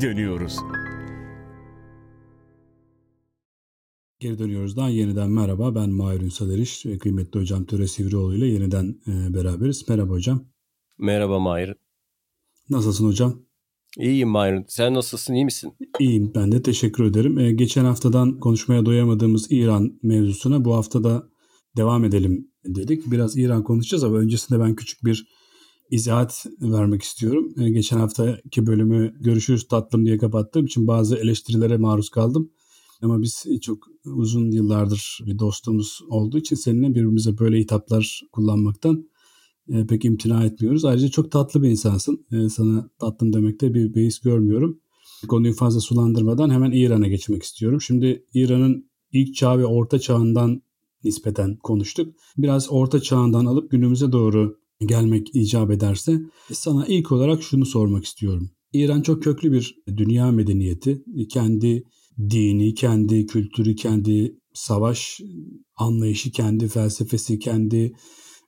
[0.00, 0.56] geri dönüyoruz.
[4.20, 8.96] Geri dönüyoruz daha yeniden merhaba ben Mahir Ünsal Eriş kıymetli hocam Töre Sivrioğlu ile yeniden
[9.06, 9.88] e, beraberiz.
[9.88, 10.44] Merhaba hocam.
[10.98, 11.74] Merhaba Mahir.
[12.70, 13.42] Nasılsın hocam?
[13.98, 14.64] İyiyim Mahir.
[14.68, 15.72] Sen nasılsın iyi misin?
[15.98, 17.38] İyiyim ben de teşekkür ederim.
[17.38, 21.28] E, geçen haftadan konuşmaya doyamadığımız İran mevzusuna bu hafta da
[21.76, 23.10] devam edelim dedik.
[23.10, 25.26] Biraz İran konuşacağız ama öncesinde ben küçük bir
[25.90, 27.54] izahat vermek istiyorum.
[27.60, 32.50] E, geçen haftaki bölümü görüşürüz tatlım diye kapattığım için bazı eleştirilere maruz kaldım.
[33.02, 39.08] Ama biz çok uzun yıllardır bir dostumuz olduğu için seninle birbirimize böyle hitaplar kullanmaktan
[39.68, 40.84] e, pek imtina etmiyoruz.
[40.84, 42.26] Ayrıca çok tatlı bir insansın.
[42.32, 44.80] E, sana tatlım demekte bir beis görmüyorum.
[45.28, 47.80] Konuyu fazla sulandırmadan hemen İran'a geçmek istiyorum.
[47.80, 50.62] Şimdi İran'ın ilk çağ ve orta çağından
[51.04, 52.14] nispeten konuştuk.
[52.38, 56.20] Biraz orta çağından alıp günümüze doğru gelmek icap ederse
[56.52, 58.50] sana ilk olarak şunu sormak istiyorum.
[58.72, 61.04] İran çok köklü bir dünya medeniyeti.
[61.30, 61.84] Kendi
[62.30, 65.20] dini, kendi kültürü, kendi savaş
[65.76, 67.92] anlayışı, kendi felsefesi, kendi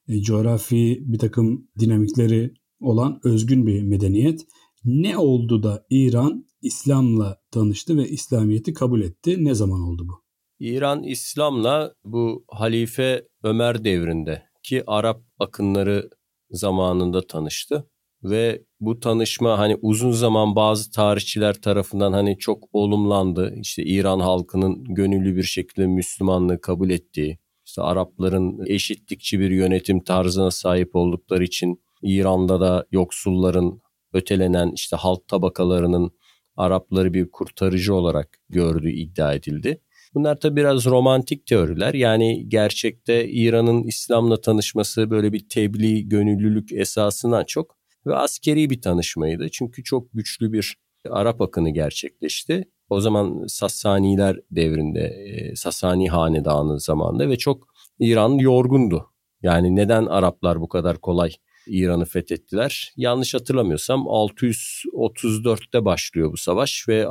[0.08, 4.40] e, coğrafi bir takım dinamikleri olan özgün bir medeniyet.
[4.84, 9.44] Ne oldu da İran İslam'la tanıştı ve İslamiyet'i kabul etti?
[9.44, 10.22] Ne zaman oldu bu?
[10.60, 16.10] İran İslam'la bu Halife Ömer devrinde ki Arap akınları
[16.50, 17.86] zamanında tanıştı
[18.22, 23.54] ve bu tanışma hani uzun zaman bazı tarihçiler tarafından hani çok olumlandı.
[23.60, 30.50] İşte İran halkının gönüllü bir şekilde Müslümanlığı kabul ettiği, işte Arapların eşitlikçi bir yönetim tarzına
[30.50, 33.80] sahip oldukları için İran'da da yoksulların
[34.12, 36.10] ötelenen işte halk tabakalarının
[36.56, 39.80] Arapları bir kurtarıcı olarak gördüğü iddia edildi.
[40.14, 41.94] Bunlar tabi biraz romantik teoriler.
[41.94, 47.76] Yani gerçekte İran'ın İslam'la tanışması böyle bir tebliğ, gönüllülük esasından çok
[48.06, 49.48] ve askeri bir tanışmaydı.
[49.52, 50.76] Çünkü çok güçlü bir
[51.10, 52.68] Arap akını gerçekleşti.
[52.88, 57.68] O zaman Sassaniler devrinde, e, Sassani hanedanı zamanında ve çok
[57.98, 59.06] İran yorgundu.
[59.42, 61.32] Yani neden Araplar bu kadar kolay
[61.66, 62.92] İran'ı fethettiler?
[62.96, 67.02] Yanlış hatırlamıyorsam 634'te başlıyor bu savaş ve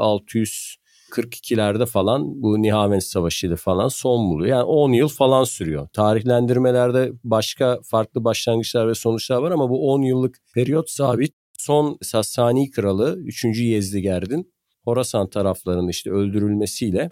[1.09, 4.57] 642'lerde falan bu Nihavend Savaşı falan son buluyor.
[4.57, 5.87] Yani 10 yıl falan sürüyor.
[5.93, 11.33] Tarihlendirmelerde başka farklı başlangıçlar ve sonuçlar var ama bu 10 yıllık periyot sabit.
[11.57, 13.45] Son Sassani kralı 3.
[13.45, 14.53] Yezdigerd'in
[14.83, 17.09] Horasan taraflarının işte öldürülmesiyle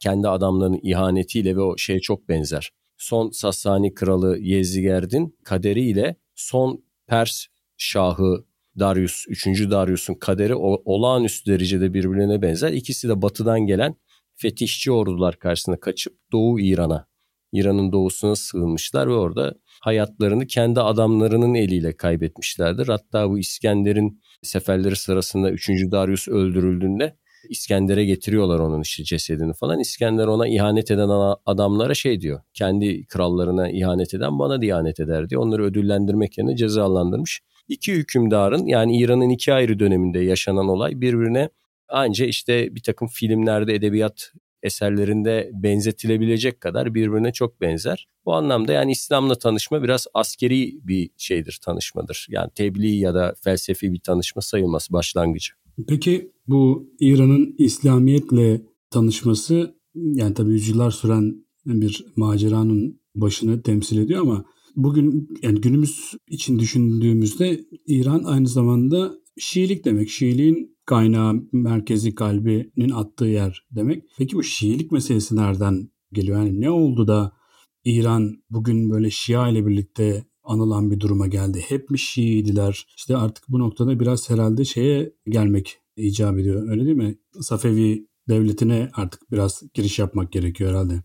[0.00, 2.70] kendi adamlarının ihanetiyle ve o şeye çok benzer.
[2.96, 7.46] Son Sassani kralı Yezdigerd'in kaderiyle son Pers
[7.76, 8.44] şahı
[8.78, 9.46] Darius, 3.
[9.46, 10.54] Darius'un kaderi
[10.84, 12.72] olağanüstü derecede birbirine benzer.
[12.72, 13.94] İkisi de batıdan gelen
[14.36, 17.06] fetişçi ordular karşısında kaçıp Doğu İran'a,
[17.52, 22.88] İran'ın doğusuna sığınmışlar ve orada hayatlarını kendi adamlarının eliyle kaybetmişlerdir.
[22.88, 25.68] Hatta bu İskender'in seferleri sırasında 3.
[25.68, 27.16] Darius öldürüldüğünde
[27.48, 29.80] İskender'e getiriyorlar onun işte cesedini falan.
[29.80, 31.08] İskender ona ihanet eden
[31.46, 32.40] adamlara şey diyor.
[32.54, 35.42] Kendi krallarına ihanet eden bana da ihanet eder diyor.
[35.42, 37.40] Onları ödüllendirmek yerine cezalandırmış.
[37.70, 41.48] İki hükümdarın yani İran'ın iki ayrı döneminde yaşanan olay birbirine
[41.88, 44.32] anca işte bir takım filmlerde, edebiyat
[44.62, 48.06] eserlerinde benzetilebilecek kadar birbirine çok benzer.
[48.26, 52.26] Bu anlamda yani İslam'la tanışma biraz askeri bir şeydir, tanışmadır.
[52.30, 55.52] Yani tebliğ ya da felsefi bir tanışma sayılmaz başlangıcı.
[55.88, 58.60] Peki bu İran'ın İslamiyetle
[58.90, 64.44] tanışması yani tabii yüzyıllar süren bir maceranın başını temsil ediyor ama
[64.76, 70.10] bugün yani günümüz için düşündüğümüzde İran aynı zamanda Şiilik demek.
[70.10, 74.04] Şiiliğin kaynağı, merkezi kalbinin attığı yer demek.
[74.18, 76.38] Peki bu Şiilik meselesi nereden geliyor?
[76.38, 77.32] Yani ne oldu da
[77.84, 81.64] İran bugün böyle Şia ile birlikte anılan bir duruma geldi.
[81.68, 82.86] Hep mi Şiiydiler?
[82.96, 86.68] İşte artık bu noktada biraz herhalde şeye gelmek icap ediyor.
[86.70, 87.18] Öyle değil mi?
[87.40, 91.02] Safevi devletine artık biraz giriş yapmak gerekiyor herhalde.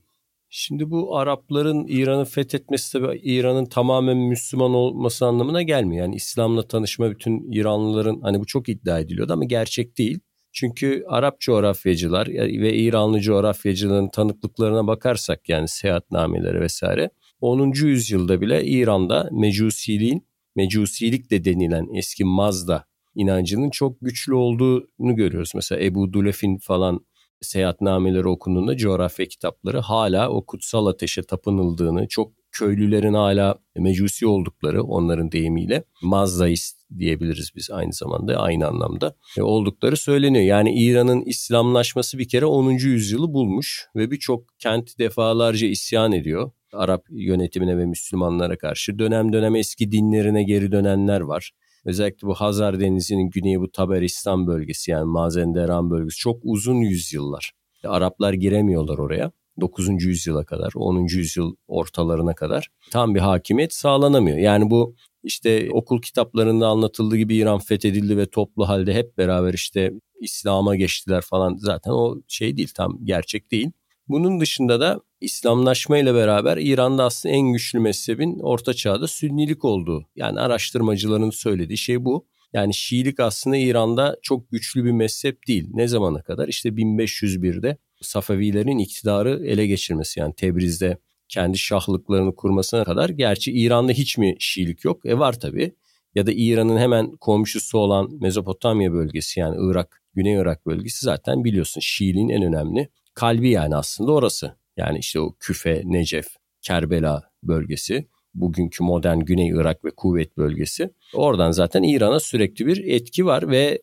[0.50, 6.06] Şimdi bu Arapların İran'ı fethetmesi tabii İran'ın tamamen Müslüman olması anlamına gelmiyor.
[6.06, 10.20] Yani İslam'la tanışma bütün İranlıların hani bu çok iddia ediliyordu ama gerçek değil.
[10.52, 12.28] Çünkü Arap coğrafyacılar
[12.62, 17.10] ve İranlı coğrafyacıların tanıklıklarına bakarsak yani seyahatnameleri vesaire
[17.42, 17.72] 10.
[17.86, 25.52] yüzyılda bile İran'da mecusiliğin, mecusilik de denilen eski Mazda inancının çok güçlü olduğunu görüyoruz.
[25.56, 27.06] Mesela Ebu Dulef'in falan
[27.46, 35.32] seyahatnameleri okunduğunda coğrafya kitapları hala o kutsal ateşe tapınıldığını, çok köylülerin hala mecusi oldukları onların
[35.32, 40.46] deyimiyle Mazdaist diyebiliriz biz aynı zamanda aynı anlamda e, oldukları söyleniyor.
[40.46, 42.72] Yani İran'ın İslamlaşması bir kere 10.
[42.72, 46.52] yüzyılı bulmuş ve birçok kent defalarca isyan ediyor.
[46.74, 51.52] Arap yönetimine ve Müslümanlara karşı dönem dönem eski dinlerine geri dönenler var.
[51.86, 57.52] Özellikle bu Hazar Denizi'nin güneyi bu Taberistan bölgesi yani Mazenderan bölgesi çok uzun yüzyıllar.
[57.84, 59.32] Araplar giremiyorlar oraya.
[59.62, 60.04] 9.
[60.04, 61.08] yüzyıla kadar, 10.
[61.18, 64.38] yüzyıl ortalarına kadar tam bir hakimiyet sağlanamıyor.
[64.38, 69.92] Yani bu işte okul kitaplarında anlatıldığı gibi İran fethedildi ve toplu halde hep beraber işte
[70.22, 73.72] İslam'a geçtiler falan zaten o şey değil tam gerçek değil.
[74.08, 80.06] Bunun dışında da İslamlaşma ile beraber İran'da aslında en güçlü mezhebin orta çağda sünnilik olduğu.
[80.16, 82.28] Yani araştırmacıların söylediği şey bu.
[82.54, 85.68] Yani Şiilik aslında İran'da çok güçlü bir mezhep değil.
[85.74, 86.48] Ne zamana kadar?
[86.48, 90.98] İşte 1501'de Safevilerin iktidarı ele geçirmesi yani Tebriz'de
[91.28, 93.10] kendi şahlıklarını kurmasına kadar.
[93.10, 95.06] Gerçi İran'da hiç mi Şiilik yok?
[95.06, 95.76] E var tabii.
[96.16, 101.82] Ya da İran'ın hemen komşusu olan Mezopotamya bölgesi yani Irak, Güney Irak bölgesi zaten biliyorsun
[101.82, 104.58] Şiiliğin en önemli kalbi yani aslında orası.
[104.78, 106.28] Yani işte o Küfe, Necef,
[106.62, 110.90] Kerbela bölgesi, bugünkü modern Güney Irak ve Kuvvet bölgesi.
[111.14, 113.82] Oradan zaten İran'a sürekli bir etki var ve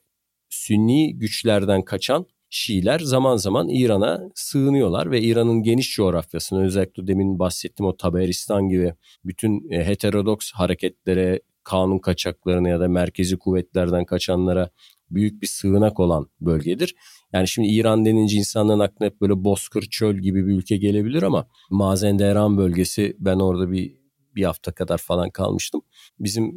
[0.48, 7.88] Sünni güçlerden kaçan Şiiler zaman zaman İran'a sığınıyorlar ve İran'ın geniş coğrafyasını özellikle demin bahsettiğim
[7.90, 8.94] o Taberistan gibi
[9.24, 14.70] bütün e, heterodoks hareketlere, kanun kaçaklarına ya da merkezi kuvvetlerden kaçanlara
[15.14, 16.94] büyük bir sığınak olan bölgedir.
[17.32, 21.46] Yani şimdi İran denince insanların aklına hep böyle bozkır çöl gibi bir ülke gelebilir ama
[21.70, 24.02] Mazendehran bölgesi ben orada bir
[24.36, 25.80] bir hafta kadar falan kalmıştım.
[26.20, 26.52] Bizim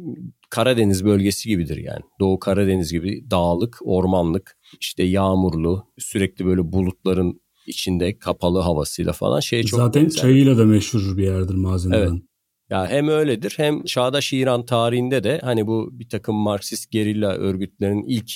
[0.50, 2.00] Karadeniz bölgesi gibidir yani.
[2.20, 9.62] Doğu Karadeniz gibi dağlık, ormanlık, işte yağmurlu, sürekli böyle bulutların içinde kapalı havasıyla falan şey
[9.62, 10.20] çok Zaten benzer.
[10.22, 12.12] çayıyla da meşhur bir yerdir Mazendehran.
[12.12, 12.22] Evet.
[12.70, 18.04] Ya hem öyledir hem çağdaş İran tarihinde de hani bu bir takım Marksist gerilla örgütlerinin
[18.04, 18.32] ilk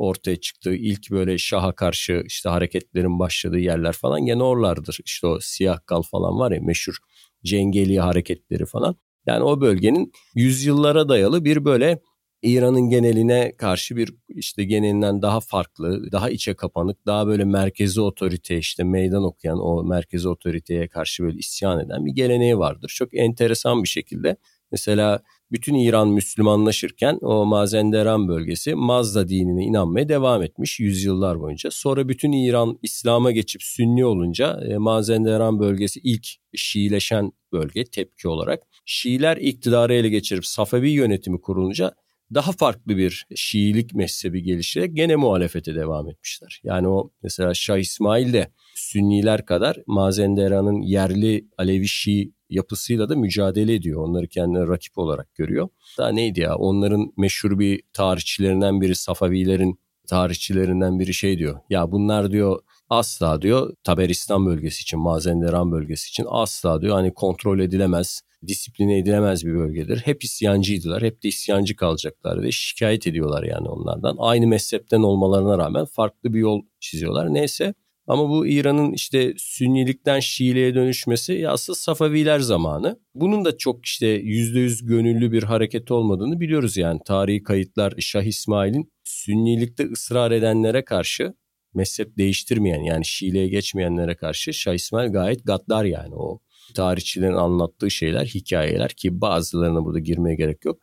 [0.00, 4.98] ortaya çıktığı ilk böyle şaha karşı işte hareketlerin başladığı yerler falan gene oralardır.
[5.04, 6.96] İşte o siyah kal falan var ya meşhur
[7.44, 8.96] Cengeli hareketleri falan.
[9.26, 12.00] Yani o bölgenin yüzyıllara dayalı bir böyle
[12.42, 18.58] İran'ın geneline karşı bir işte genelinden daha farklı, daha içe kapanık, daha böyle merkezi otorite
[18.58, 22.92] işte meydan okuyan o merkezi otoriteye karşı böyle isyan eden bir geleneği vardır.
[22.96, 24.36] Çok enteresan bir şekilde
[24.72, 25.22] Mesela
[25.52, 31.70] bütün İran Müslümanlaşırken o Mazenderan bölgesi Mazda dinine inanmaya devam etmiş yüzyıllar boyunca.
[31.70, 38.62] Sonra bütün İran İslam'a geçip Sünni olunca e, Mazenderan bölgesi ilk Şiileşen bölge tepki olarak.
[38.84, 41.94] Şiiler iktidarı ele geçirip Safevi yönetimi kurulunca
[42.34, 46.60] daha farklı bir Şiilik mezhebi gelişerek gene muhalefete devam etmişler.
[46.64, 53.74] Yani o mesela Şah İsmail de Sünniler kadar Mazenderan'ın yerli Alevi Şii yapısıyla da mücadele
[53.74, 54.04] ediyor.
[54.04, 55.68] Onları kendine rakip olarak görüyor.
[55.98, 61.60] Daha neydi ya onların meşhur bir tarihçilerinden biri Safavilerin tarihçilerinden biri şey diyor.
[61.70, 67.58] Ya bunlar diyor asla diyor Taberistan bölgesi için, Mazenderan bölgesi için asla diyor hani kontrol
[67.58, 69.98] edilemez, disipline edilemez bir bölgedir.
[69.98, 74.16] Hep isyancıydılar, hep de isyancı kalacaklar ve şikayet ediyorlar yani onlardan.
[74.18, 77.34] Aynı mezhepten olmalarına rağmen farklı bir yol çiziyorlar.
[77.34, 77.74] Neyse
[78.10, 83.00] ama bu İran'ın işte Sünnilikten Şiiliğe dönüşmesi aslında Safaviler zamanı.
[83.14, 87.00] Bunun da çok işte %100 gönüllü bir hareket olmadığını biliyoruz yani.
[87.04, 91.34] Tarihi kayıtlar Şah İsmail'in Sünnilikte ısrar edenlere karşı
[91.74, 96.40] mezhep değiştirmeyen yani Şiiliğe geçmeyenlere karşı Şah İsmail gayet gaddar yani o
[96.74, 100.80] tarihçilerin anlattığı şeyler, hikayeler ki bazılarına burada girmeye gerek yok.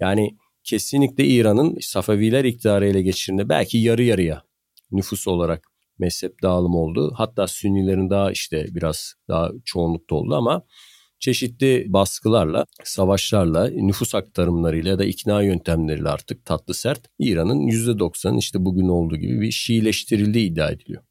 [0.00, 4.42] Yani kesinlikle İran'ın Safaviler iktidarı ele geçirdiğinde belki yarı yarıya
[4.90, 7.12] nüfus olarak mezhep dağılımı oldu.
[7.16, 10.62] Hatta Sünnilerin daha işte biraz daha çoğunlukta oldu ama
[11.18, 18.64] çeşitli baskılarla, savaşlarla, nüfus aktarımlarıyla ya da ikna yöntemleriyle artık tatlı sert İran'ın %90'ın işte
[18.64, 21.02] bugün olduğu gibi bir Şiileştirildiği iddia ediliyor.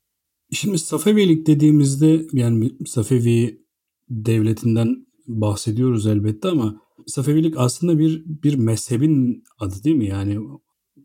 [0.51, 3.65] Şimdi Safevilik dediğimizde yani Safevi
[4.09, 10.07] devletinden bahsediyoruz elbette ama Safevilik aslında bir bir mezhebin adı değil mi?
[10.07, 10.39] Yani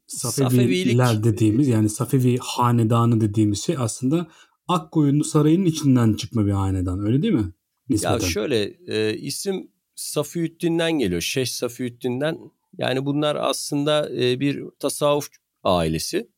[0.07, 4.29] Safeviler dediğimiz yani Safevi hanedanı dediğimiz şey aslında
[4.69, 7.53] Akkoyunlu Sarayı'nın içinden çıkma bir hanedan öyle değil mi?
[7.89, 8.13] Nispeten.
[8.13, 11.21] Ya şöyle e, isim Safiüddin'den geliyor.
[11.21, 12.39] Şeyh Safiüddin'den
[12.79, 15.29] yani bunlar aslında e, bir tasavvuf
[15.63, 16.31] ailesi.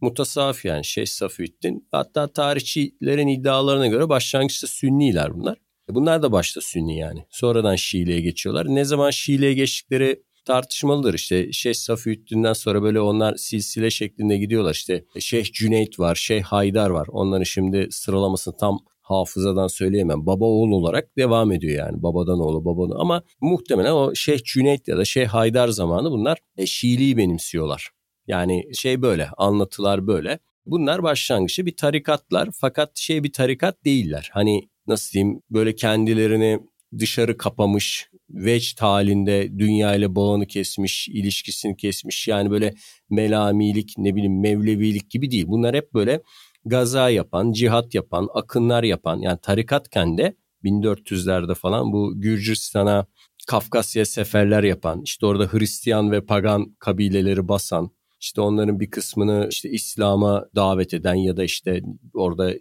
[0.00, 1.88] Mutasavvuf yani Şeyh Safiüddin.
[1.90, 5.58] Hatta tarihçilerin iddialarına göre başlangıçta Sünniler bunlar.
[5.88, 7.26] Bunlar da başta Sünni yani.
[7.30, 8.66] Sonradan Şiiliğe geçiyorlar.
[8.66, 15.04] Ne zaman Şiiliğe geçtikleri tartışmalıdır işte Şeyh Safiüddin'den sonra böyle onlar silsile şeklinde gidiyorlar işte
[15.18, 20.26] Şeyh Cüneyt var Şeyh Haydar var onları şimdi sıralamasını tam hafızadan söyleyemem.
[20.26, 22.02] Baba oğul olarak devam ediyor yani.
[22.02, 26.66] Babadan oğlu babadan ama muhtemelen o Şeyh Cüneyt ya da Şeyh Haydar zamanı bunlar e,
[26.66, 27.90] Şiiliği benimsiyorlar.
[28.26, 30.38] Yani şey böyle anlatılar böyle.
[30.66, 34.30] Bunlar başlangıçta bir tarikatlar fakat şey bir tarikat değiller.
[34.32, 36.60] Hani nasıl diyeyim böyle kendilerini
[36.98, 42.28] dışarı kapamış vecd halinde dünya ile bağını kesmiş, ilişkisini kesmiş.
[42.28, 42.74] Yani böyle
[43.10, 45.44] melamilik, ne bileyim mevlevilik gibi değil.
[45.48, 46.20] Bunlar hep böyle
[46.64, 53.06] gaza yapan, cihat yapan, akınlar yapan yani tarikatken de 1400'lerde falan bu Gürcistan'a,
[53.46, 57.90] Kafkasya seferler yapan, işte orada Hristiyan ve pagan kabileleri basan,
[58.20, 61.82] işte onların bir kısmını işte İslam'a davet eden ya da işte
[62.14, 62.52] orada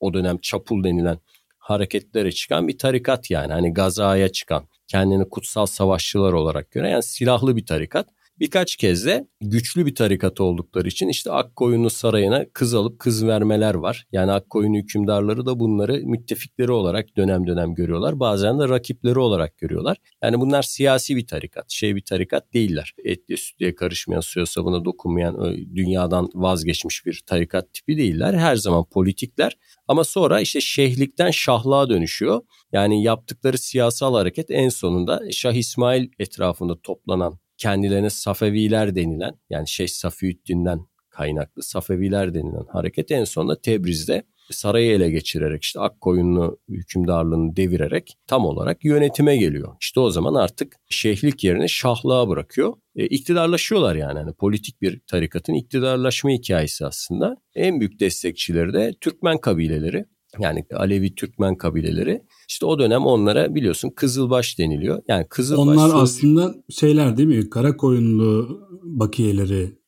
[0.00, 1.18] o dönem çapul denilen
[1.58, 3.52] hareketlere çıkan bir tarikat yani.
[3.52, 8.08] Hani gazaya çıkan, kendini kutsal savaşçılar olarak gören yani silahlı bir tarikat.
[8.40, 13.74] Birkaç kez de güçlü bir tarikat oldukları için işte Akkoyunlu Sarayı'na kız alıp kız vermeler
[13.74, 14.06] var.
[14.12, 18.20] Yani Akkoyunlu hükümdarları da bunları müttefikleri olarak dönem dönem görüyorlar.
[18.20, 19.96] Bazen de rakipleri olarak görüyorlar.
[20.22, 22.94] Yani bunlar siyasi bir tarikat, şey bir tarikat değiller.
[23.04, 28.34] Etli sütlüye karışmayan, suya sabuna dokunmayan, dünyadan vazgeçmiş bir tarikat tipi değiller.
[28.34, 29.56] Her zaman politikler
[29.88, 32.40] ama sonra işte şeyhlikten şahlığa dönüşüyor.
[32.72, 39.88] Yani yaptıkları siyasal hareket en sonunda Şah İsmail etrafında toplanan kendilerine Safeviler denilen yani Şeyh
[39.88, 48.18] Safiüddin'den kaynaklı Safeviler denilen hareket en sonunda Tebriz'de sarayı ele geçirerek işte Akkoyunlu hükümdarlığını devirerek
[48.26, 49.76] tam olarak yönetime geliyor.
[49.80, 52.72] İşte o zaman artık şeyhlik yerine şahlığa bırakıyor.
[52.96, 54.18] E, iktidarlaşıyorlar yani.
[54.18, 57.36] yani politik bir tarikatın iktidarlaşma hikayesi aslında.
[57.54, 60.04] En büyük destekçileri de Türkmen kabileleri.
[60.38, 62.22] Yani Alevi Türkmen kabileleri.
[62.48, 65.02] İşte o dönem onlara biliyorsun Kızılbaş deniliyor.
[65.08, 66.02] Yani Kızılbaş Onlar sözcüğü...
[66.02, 67.50] aslında şeyler değil mi?
[67.50, 69.80] Karakoyunlu bakiyeleri.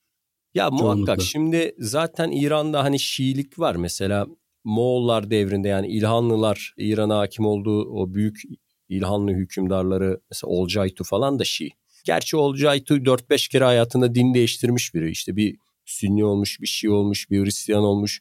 [0.55, 4.27] Ya muhakkak şimdi zaten İran'da hani Şiilik var mesela
[4.65, 8.43] Moğollar devrinde yani İlhanlılar İran'a hakim olduğu o büyük
[8.89, 11.71] İlhanlı hükümdarları mesela Olcaytu falan da Şii.
[12.05, 15.11] Gerçi Olcaytu 4-5 kere hayatında din değiştirmiş biri.
[15.11, 18.21] İşte bir Sünni olmuş, bir Şii olmuş, bir Hristiyan olmuş.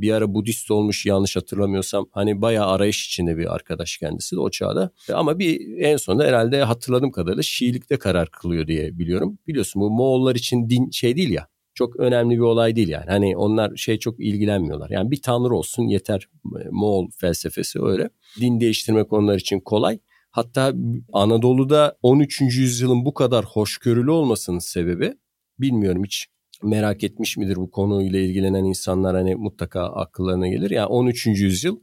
[0.00, 2.06] Bir ara Budist olmuş yanlış hatırlamıyorsam.
[2.12, 4.90] Hani bayağı arayış içinde bir arkadaş kendisi de o çağda.
[5.12, 9.38] Ama bir en sonunda herhalde hatırladığım kadarıyla Şiilikte karar kılıyor diye biliyorum.
[9.46, 13.06] Biliyorsun bu Moğollar için din şey değil ya çok önemli bir olay değil yani.
[13.08, 14.90] Hani onlar şey çok ilgilenmiyorlar.
[14.90, 16.28] Yani bir tanrı olsun yeter.
[16.70, 18.10] Moğol felsefesi öyle.
[18.40, 19.98] Din değiştirmek onlar için kolay.
[20.30, 20.72] Hatta
[21.12, 22.40] Anadolu'da 13.
[22.40, 25.14] yüzyılın bu kadar hoşgörülü olmasının sebebi
[25.58, 26.26] bilmiyorum hiç
[26.62, 30.70] merak etmiş midir bu konuyla ilgilenen insanlar hani mutlaka akıllarına gelir.
[30.70, 31.26] Yani 13.
[31.26, 31.76] yüzyıl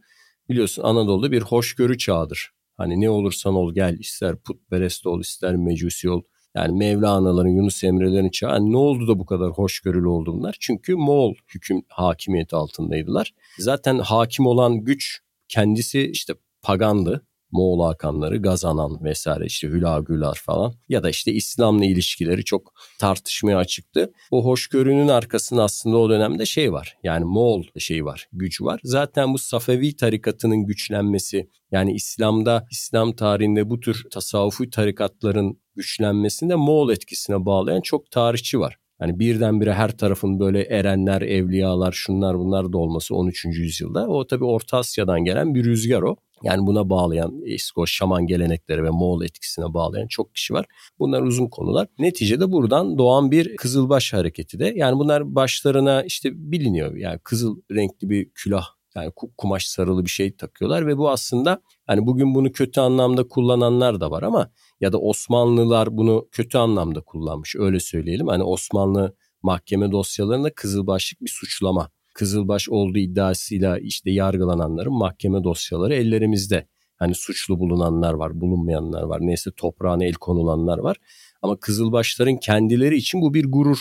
[0.50, 2.52] biliyorsun Anadolu'da bir hoşgörü çağıdır.
[2.78, 6.22] Hani ne olursan ol gel ister putperest ol ister mecusi ol
[6.56, 10.58] yani Mevlana'ların, Yunus Emre'lerin çağı yani ne oldu da bu kadar hoşgörülü oldu bunlar?
[10.60, 13.34] Çünkü Moğol hüküm hakimiyeti altındaydılar.
[13.60, 17.27] Zaten hakim olan güç kendisi işte pagandı.
[17.52, 24.12] Moğol Hakanları, Gazanan vesaire işte Hülagülar falan ya da işte İslam'la ilişkileri çok tartışmaya açıktı.
[24.32, 28.80] O hoşgörünün arkasında aslında o dönemde şey var yani Moğol şeyi var, gücü var.
[28.84, 36.90] Zaten bu Safevi tarikatının güçlenmesi yani İslam'da, İslam tarihinde bu tür tasavvufi tarikatların güçlenmesinde Moğol
[36.90, 38.78] etkisine bağlayan çok tarihçi var.
[39.02, 43.46] Yani birdenbire her tarafın böyle erenler, evliyalar, şunlar bunlar da olması 13.
[43.46, 44.08] yüzyılda.
[44.08, 46.16] O tabii Orta Asya'dan gelen bir rüzgar o.
[46.44, 50.66] Yani buna bağlayan İskoç şaman gelenekleri ve Moğol etkisine bağlayan çok kişi var.
[51.00, 51.88] Bunlar uzun konular.
[52.00, 54.74] Neticede buradan doğan bir Kızılbaş hareketi de.
[54.76, 56.96] Yani bunlar başlarına işte biliniyor.
[56.96, 58.66] Yani kızıl renkli bir külah
[58.96, 64.02] yani kumaş sarılı bir şey takıyorlar ve bu aslında hani bugün bunu kötü anlamda kullananlar
[64.02, 64.52] da var ama
[64.82, 68.28] ya da Osmanlılar bunu kötü anlamda kullanmış öyle söyleyelim.
[68.28, 71.90] Hani Osmanlı mahkeme dosyalarında kızılbaşlık bir suçlama.
[72.18, 76.68] Kızılbaş olduğu iddiasıyla işte yargılananların mahkeme dosyaları ellerimizde.
[76.96, 79.20] Hani suçlu bulunanlar var, bulunmayanlar var.
[79.22, 80.98] Neyse toprağına el konulanlar var.
[81.42, 83.78] Ama Kızılbaşların kendileri için bu bir gurur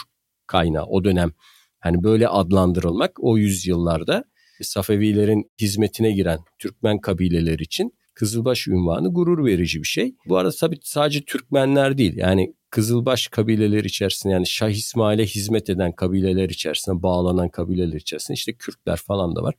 [0.47, 1.33] kaynağı o dönem.
[1.81, 4.25] Hani böyle adlandırılmak o yüzyıllarda
[4.63, 10.15] Safevilerin hizmetine giren Türkmen kabileler için Kızılbaş ünvanı gurur verici bir şey.
[10.29, 15.93] Bu arada tabii sadece Türkmenler değil yani Kızılbaş kabileleri içerisinde yani Şah İsmail'e hizmet eden
[15.93, 19.55] kabileler içerisinde bağlanan kabileler içerisinde işte Kürtler falan da var.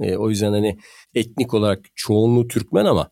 [0.00, 0.78] E, o yüzden hani
[1.14, 3.10] etnik olarak çoğunluğu Türkmen ama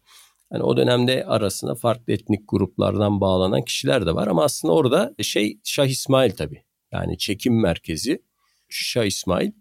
[0.53, 5.61] hani o dönemde arasında farklı etnik gruplardan bağlanan kişiler de var ama aslında orada şey
[5.65, 6.63] Şah İsmail tabii.
[6.93, 8.23] Yani çekim merkezi
[8.69, 9.53] Şah İsmail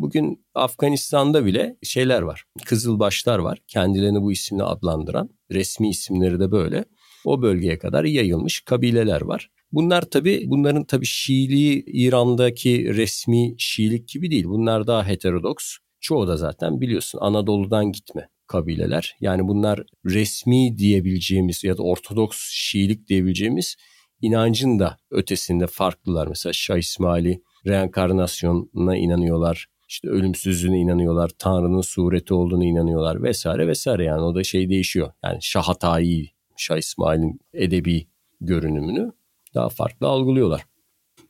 [0.00, 2.44] Bugün Afganistan'da bile şeyler var.
[2.64, 3.58] Kızılbaşlar var.
[3.66, 5.30] Kendilerini bu isimle adlandıran.
[5.50, 6.84] Resmi isimleri de böyle.
[7.24, 9.50] O bölgeye kadar yayılmış kabileler var.
[9.72, 14.44] Bunlar tabi bunların tabi Şiiliği İran'daki resmi Şiilik gibi değil.
[14.44, 15.76] Bunlar daha heterodoks.
[16.00, 19.16] Çoğu da zaten biliyorsun Anadolu'dan gitme kabileler.
[19.20, 23.76] Yani bunlar resmi diyebileceğimiz ya da Ortodoks Şiilik diyebileceğimiz
[24.20, 26.26] inancın da ötesinde farklılar.
[26.26, 34.22] Mesela Şah İsmail'i reenkarnasyonuna inanıyorlar işte ölümsüzlüğüne inanıyorlar, Tanrı'nın sureti olduğunu inanıyorlar vesaire vesaire yani
[34.22, 35.12] o da şey değişiyor.
[35.24, 38.06] Yani Şahatayı Şah İsmail'in edebi
[38.40, 39.12] görünümünü
[39.54, 40.62] daha farklı algılıyorlar.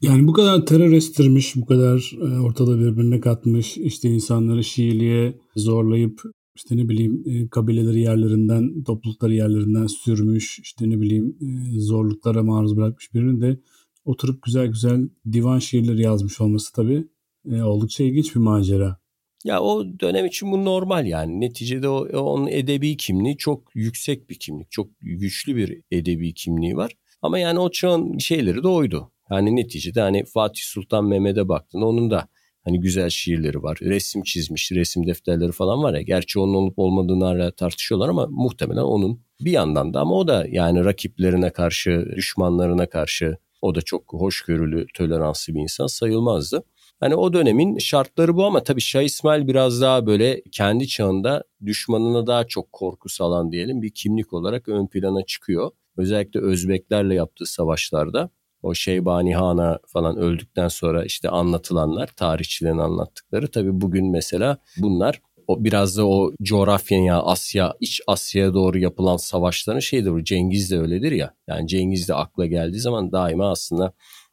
[0.02, 6.22] Yani bu kadar terör estirmiş, bu kadar e, ortada birbirine katmış, işte insanları Şiiliğe zorlayıp
[6.56, 12.76] işte ne bileyim e, kabileleri yerlerinden, toplulukları yerlerinden sürmüş, işte ne bileyim e, zorluklara maruz
[12.76, 13.60] bırakmış birinin de
[14.04, 17.06] oturup güzel güzel divan şiirleri yazmış olması tabii
[17.47, 19.00] oldukça ilginç bir macera.
[19.44, 21.40] Ya o dönem için bu normal yani.
[21.40, 24.70] Neticede o, onun edebi kimliği çok yüksek bir kimlik.
[24.70, 26.92] Çok güçlü bir edebi kimliği var.
[27.23, 29.12] Ama yani o çağın şeyleri de oydu.
[29.30, 32.28] Yani neticede hani Fatih Sultan Mehmet'e baktın onun da
[32.64, 33.78] hani güzel şiirleri var.
[33.80, 36.02] Resim çizmiş, resim defterleri falan var ya.
[36.02, 40.47] Gerçi onun olup olmadığını hala tartışıyorlar ama muhtemelen onun bir yandan da ama o da
[40.50, 46.62] yani rakiplerine karşı, düşmanlarına karşı o da çok hoşgörülü, toleranslı bir insan sayılmazdı.
[47.00, 52.26] Hani o dönemin şartları bu ama tabii Şah İsmail biraz daha böyle kendi çağında düşmanına
[52.26, 55.71] daha çok korku salan diyelim bir kimlik olarak ön plana çıkıyor.
[55.97, 58.30] Özellikle Özbeklerle yaptığı savaşlarda
[58.62, 65.64] o Şeybani Han'a falan öldükten sonra işte anlatılanlar, tarihçilerin anlattıkları tabii bugün mesela bunlar o
[65.64, 71.12] biraz da o coğrafyaya Asya, iç Asya'ya doğru yapılan savaşların şeydir bu Cengiz de öyledir
[71.12, 71.35] ya.
[71.49, 73.92] Yani Cengiz de akla geldiği zaman daima aslında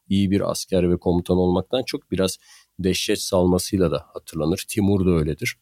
[0.10, 2.38] iyi bir asker ve komutan olmaktan çok biraz
[2.79, 4.65] dehşet salmasıyla da hatırlanır.
[4.69, 5.57] Timur da öyledir.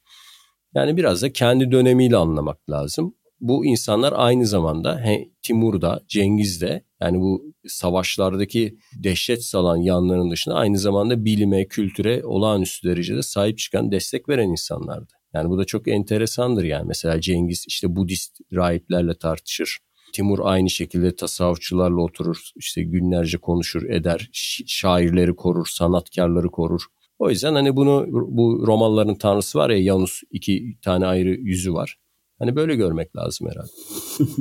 [0.76, 3.16] Yani biraz da kendi dönemiyle anlamak lazım.
[3.40, 10.32] Bu insanlar aynı zamanda he, Timur da Cengiz de yani bu savaşlardaki dehşet salan yanların
[10.32, 15.14] dışında aynı zamanda bilime, kültüre olağanüstü derecede sahip çıkan, destek veren insanlardı.
[15.34, 16.86] Yani bu da çok enteresandır yani.
[16.88, 19.80] Mesela Cengiz işte Budist rahiplerle tartışır.
[20.14, 24.30] Timur aynı şekilde tasavvufçularla oturur, işte günlerce konuşur, eder,
[24.68, 26.82] şairleri korur, sanatkarları korur.
[27.20, 31.98] O yüzden hani bunu bu Romalıların tanrısı var ya Yanus iki tane ayrı yüzü var.
[32.40, 33.72] Hani böyle görmek lazım herhalde.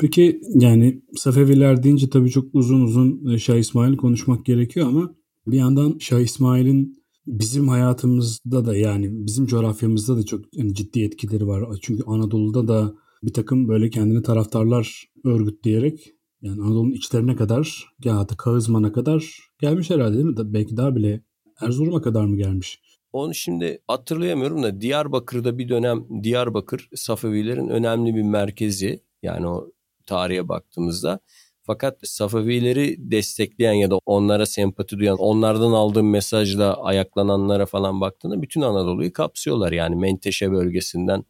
[0.00, 5.14] Peki yani Safeviler deyince tabii çok uzun uzun e, Şah İsmail konuşmak gerekiyor ama
[5.46, 11.46] bir yandan Şah İsmail'in bizim hayatımızda da yani bizim coğrafyamızda da çok yani ciddi etkileri
[11.46, 11.64] var.
[11.82, 18.36] Çünkü Anadolu'da da bir takım böyle kendini taraftarlar örgütleyerek yani Anadolu'nun içlerine kadar ya da
[18.36, 20.34] Kağızman'a kadar gelmiş herhalde değil mi?
[20.36, 21.22] Belki daha bile
[21.60, 22.80] Erzurum'a kadar mı gelmiş?
[23.12, 29.02] Onu şimdi hatırlayamıyorum da Diyarbakır'da bir dönem Diyarbakır Safevilerin önemli bir merkezi.
[29.22, 29.70] Yani o
[30.06, 31.20] tarihe baktığımızda.
[31.62, 38.60] Fakat Safevileri destekleyen ya da onlara sempati duyan, onlardan aldığım mesajla ayaklananlara falan baktığında bütün
[38.60, 39.72] Anadolu'yu kapsıyorlar.
[39.72, 41.24] Yani Menteşe bölgesinden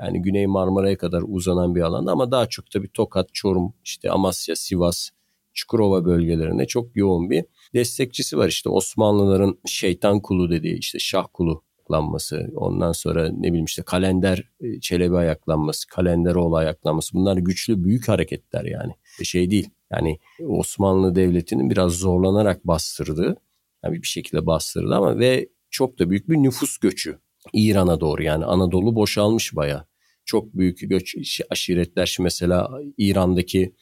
[0.00, 4.56] yani Güney Marmara'ya kadar uzanan bir alan ama daha çok tabii Tokat, Çorum, işte Amasya,
[4.56, 5.10] Sivas,
[5.54, 8.48] Çukurova bölgelerinde çok yoğun bir destekçisi var.
[8.48, 14.50] İşte Osmanlıların şeytan kulu dediği işte şah kulu ayaklanması, ondan sonra ne bileyim işte kalender
[14.60, 18.92] e, Çelebi ayaklanması, Kalenderoğlu ayaklanması bunlar güçlü büyük hareketler yani.
[19.20, 23.36] E, şey değil yani Osmanlı Devleti'nin biraz zorlanarak bastırdığı,
[23.84, 27.18] yani bir şekilde bastırdı ama ve çok da büyük bir nüfus göçü
[27.52, 29.86] İran'a doğru yani Anadolu boşalmış baya.
[30.24, 33.74] Çok büyük göç aşiretler mesela İran'daki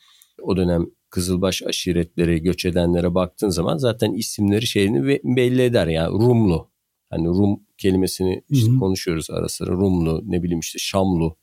[0.42, 6.70] o dönem Kızılbaş aşiretleri göç edenlere baktığın zaman zaten isimleri şeyini belli eder yani Rumlu.
[7.10, 8.78] Hani Rum kelimesini işte Hı-hı.
[8.78, 9.72] konuşuyoruz ara sıra.
[9.72, 11.36] Rumlu ne bileyim işte Şamlu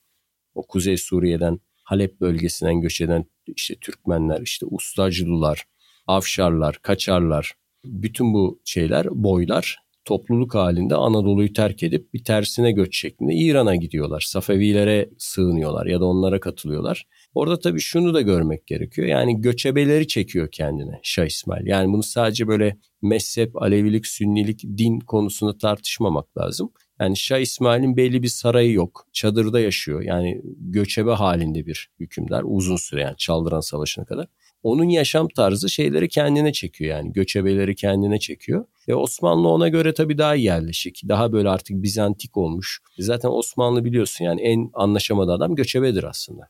[0.56, 5.68] o Kuzey Suriye'den Halep bölgesinden göç eden işte Türkmenler, işte Ustacılılar,
[6.08, 7.54] Afşarlar, Kaçarlar
[7.86, 14.24] bütün bu şeyler, boylar topluluk halinde Anadolu'yu terk edip bir tersine göç şeklinde İran'a gidiyorlar.
[14.28, 17.08] Safevilere sığınıyorlar ya da onlara katılıyorlar.
[17.34, 19.08] Orada tabii şunu da görmek gerekiyor.
[19.08, 21.66] Yani göçebeleri çekiyor kendine Şah İsmail.
[21.66, 26.72] Yani bunu sadece böyle mezhep, Alevilik, Sünnilik, din konusunda tartışmamak lazım.
[27.00, 29.08] Yani Şah İsmail'in belli bir sarayı yok.
[29.14, 30.02] Çadırda yaşıyor.
[30.02, 32.44] Yani göçebe halinde bir hükümdar.
[32.46, 34.28] Uzun süre yani Çaldıran Savaşı'na kadar.
[34.64, 37.14] Onun yaşam tarzı şeyleri kendine çekiyor yani.
[37.14, 38.66] Göçebeleri kendine çekiyor.
[38.88, 41.02] Ve Osmanlı ona göre tabii daha yerleşik.
[41.08, 42.82] Daha böyle artık Bizantik olmuş.
[43.00, 46.50] Zaten Osmanlı biliyorsun yani en anlaşamadığı adam göçebedir aslında.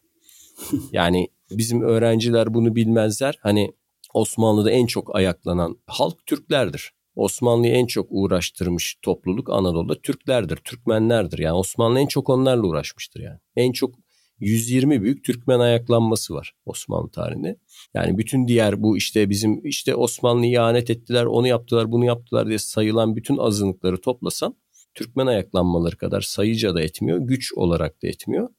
[0.91, 3.37] yani bizim öğrenciler bunu bilmezler.
[3.41, 3.73] Hani
[4.13, 6.93] Osmanlı'da en çok ayaklanan halk Türklerdir.
[7.15, 11.39] Osmanlı'yı en çok uğraştırmış topluluk Anadolu'da Türklerdir, Türkmenlerdir.
[11.39, 13.39] Yani Osmanlı en çok onlarla uğraşmıştır yani.
[13.55, 13.95] En çok
[14.41, 17.57] 120 büyük Türkmen ayaklanması var Osmanlı tarihinde.
[17.93, 22.59] Yani bütün diğer bu işte bizim işte Osmanlı ihanet ettiler, onu yaptılar, bunu yaptılar diye
[22.59, 24.55] sayılan bütün azınlıkları toplasan
[24.93, 28.49] Türkmen ayaklanmaları kadar sayıca da etmiyor, güç olarak da etmiyor,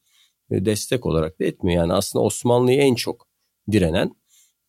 [0.50, 1.82] destek olarak da etmiyor.
[1.82, 3.28] Yani aslında Osmanlı'yı en çok
[3.72, 4.14] direnen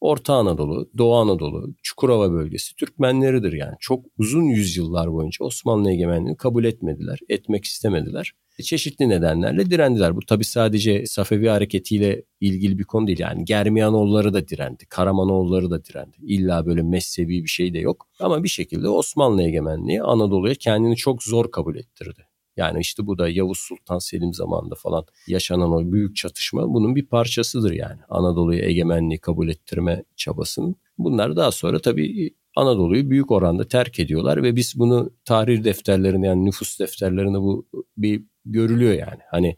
[0.04, 3.76] Orta Anadolu, Doğu Anadolu, Çukurova bölgesi Türkmenleridir yani.
[3.80, 8.34] Çok uzun yüzyıllar boyunca Osmanlı egemenliğini kabul etmediler, etmek istemediler.
[8.63, 10.16] Çeşitli nedenlerle direndiler.
[10.16, 13.20] Bu tabi sadece Safevi hareketiyle ilgili bir konu değil.
[13.20, 16.18] Yani Germiyanoğulları da direndi, Karamanoğulları da direndi.
[16.22, 18.08] İlla böyle mezhebi bir şey de yok.
[18.20, 22.28] Ama bir şekilde Osmanlı egemenliği Anadolu'ya kendini çok zor kabul ettirdi.
[22.58, 27.06] Yani işte bu da Yavuz Sultan Selim zamanında falan yaşanan o büyük çatışma bunun bir
[27.06, 28.00] parçasıdır yani.
[28.10, 30.76] Anadolu'yu egemenliği kabul ettirme çabasının.
[30.98, 36.46] Bunlar daha sonra tabii Anadolu'yu büyük oranda terk ediyorlar ve biz bunu tarih defterlerinde yani
[36.46, 39.22] nüfus defterlerinde bu bir görülüyor yani.
[39.32, 39.58] Hani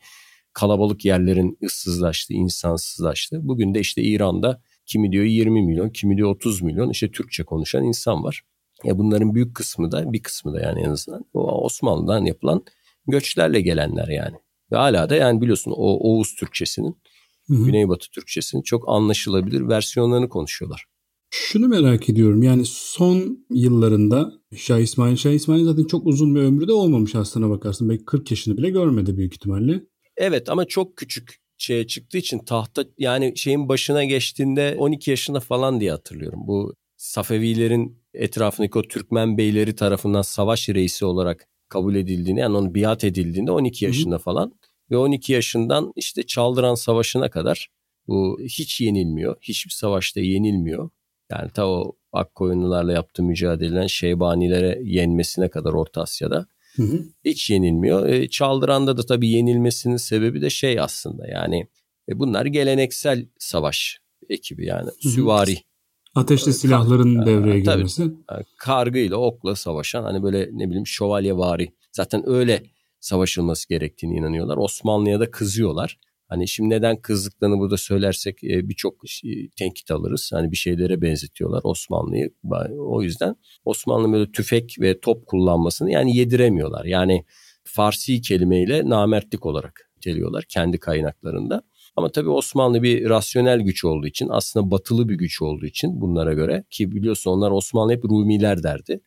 [0.54, 3.40] kalabalık yerlerin ıssızlaştı, insansızlaştı.
[3.48, 7.84] Bugün de işte İran'da kimi diyor 20 milyon, kimi diyor 30 milyon işte Türkçe konuşan
[7.84, 8.42] insan var.
[8.84, 12.64] Ya bunların büyük kısmı da bir kısmı da yani en azından Osmanlı'dan yapılan
[13.08, 14.36] göçlerle gelenler yani.
[14.72, 16.96] Ve hala da yani biliyorsun o Oğuz Türkçesinin,
[17.48, 17.66] hı hı.
[17.66, 20.86] Güneybatı Türkçesinin çok anlaşılabilir versiyonlarını konuşuyorlar.
[21.30, 26.68] Şunu merak ediyorum yani son yıllarında Şah İsmail, Şah İsmail zaten çok uzun bir ömrü
[26.68, 27.90] de olmamış aslına bakarsın.
[27.90, 29.84] Belki 40 yaşını bile görmedi büyük ihtimalle.
[30.18, 35.80] Evet ama çok küçük şeye çıktığı için tahta yani şeyin başına geçtiğinde 12 yaşında falan
[35.80, 36.40] diye hatırlıyorum.
[36.48, 43.04] Bu Safevilerin etrafındaki o Türkmen beyleri tarafından savaş reisi olarak kabul edildiğini yani onun biat
[43.04, 44.24] edildiğinde 12 yaşında Hı-hı.
[44.24, 44.54] falan
[44.92, 47.68] ve 12 yaşından işte Çaldıran Savaşı'na kadar
[48.08, 49.36] bu hiç yenilmiyor.
[49.42, 50.90] Hiçbir savaşta yenilmiyor.
[51.32, 57.06] Yani ta o Akkoyunlularla yaptığı mücadeleden Şeybanilere yenmesine kadar Orta Asya'da hı hı.
[57.26, 58.08] hiç yenilmiyor.
[58.08, 61.68] E, Çaldıran'da da tabii yenilmesinin sebebi de şey aslında yani
[62.10, 65.10] e, bunlar geleneksel savaş ekibi yani hı hı.
[65.10, 65.58] süvari
[66.16, 68.12] Ateşli silahların Kar, devreye girmesi.
[68.28, 71.74] Tabii, kargıyla, okla savaşan hani böyle ne bileyim şövalyevari.
[71.92, 72.64] Zaten öyle
[73.00, 74.58] savaşılması gerektiğini inanıyorlar.
[74.58, 76.00] Osmanlı'ya da kızıyorlar.
[76.28, 78.96] Hani şimdi neden kızdıklarını burada söylersek e, birçok
[79.58, 80.32] tenkit alırız.
[80.34, 82.34] Hani bir şeylere benzetiyorlar Osmanlı'yı.
[82.80, 86.86] O yüzden Osmanlı böyle tüfek ve top kullanmasını yani yediremiyorlar.
[86.86, 87.26] Yani
[87.68, 91.62] Farsi kelimeyle namertlik olarak geliyorlar kendi kaynaklarında.
[91.96, 96.34] Ama tabii Osmanlı bir rasyonel güç olduğu için aslında batılı bir güç olduğu için bunlara
[96.34, 99.02] göre ki biliyorsun onlar Osmanlı hep Rumiler derdi.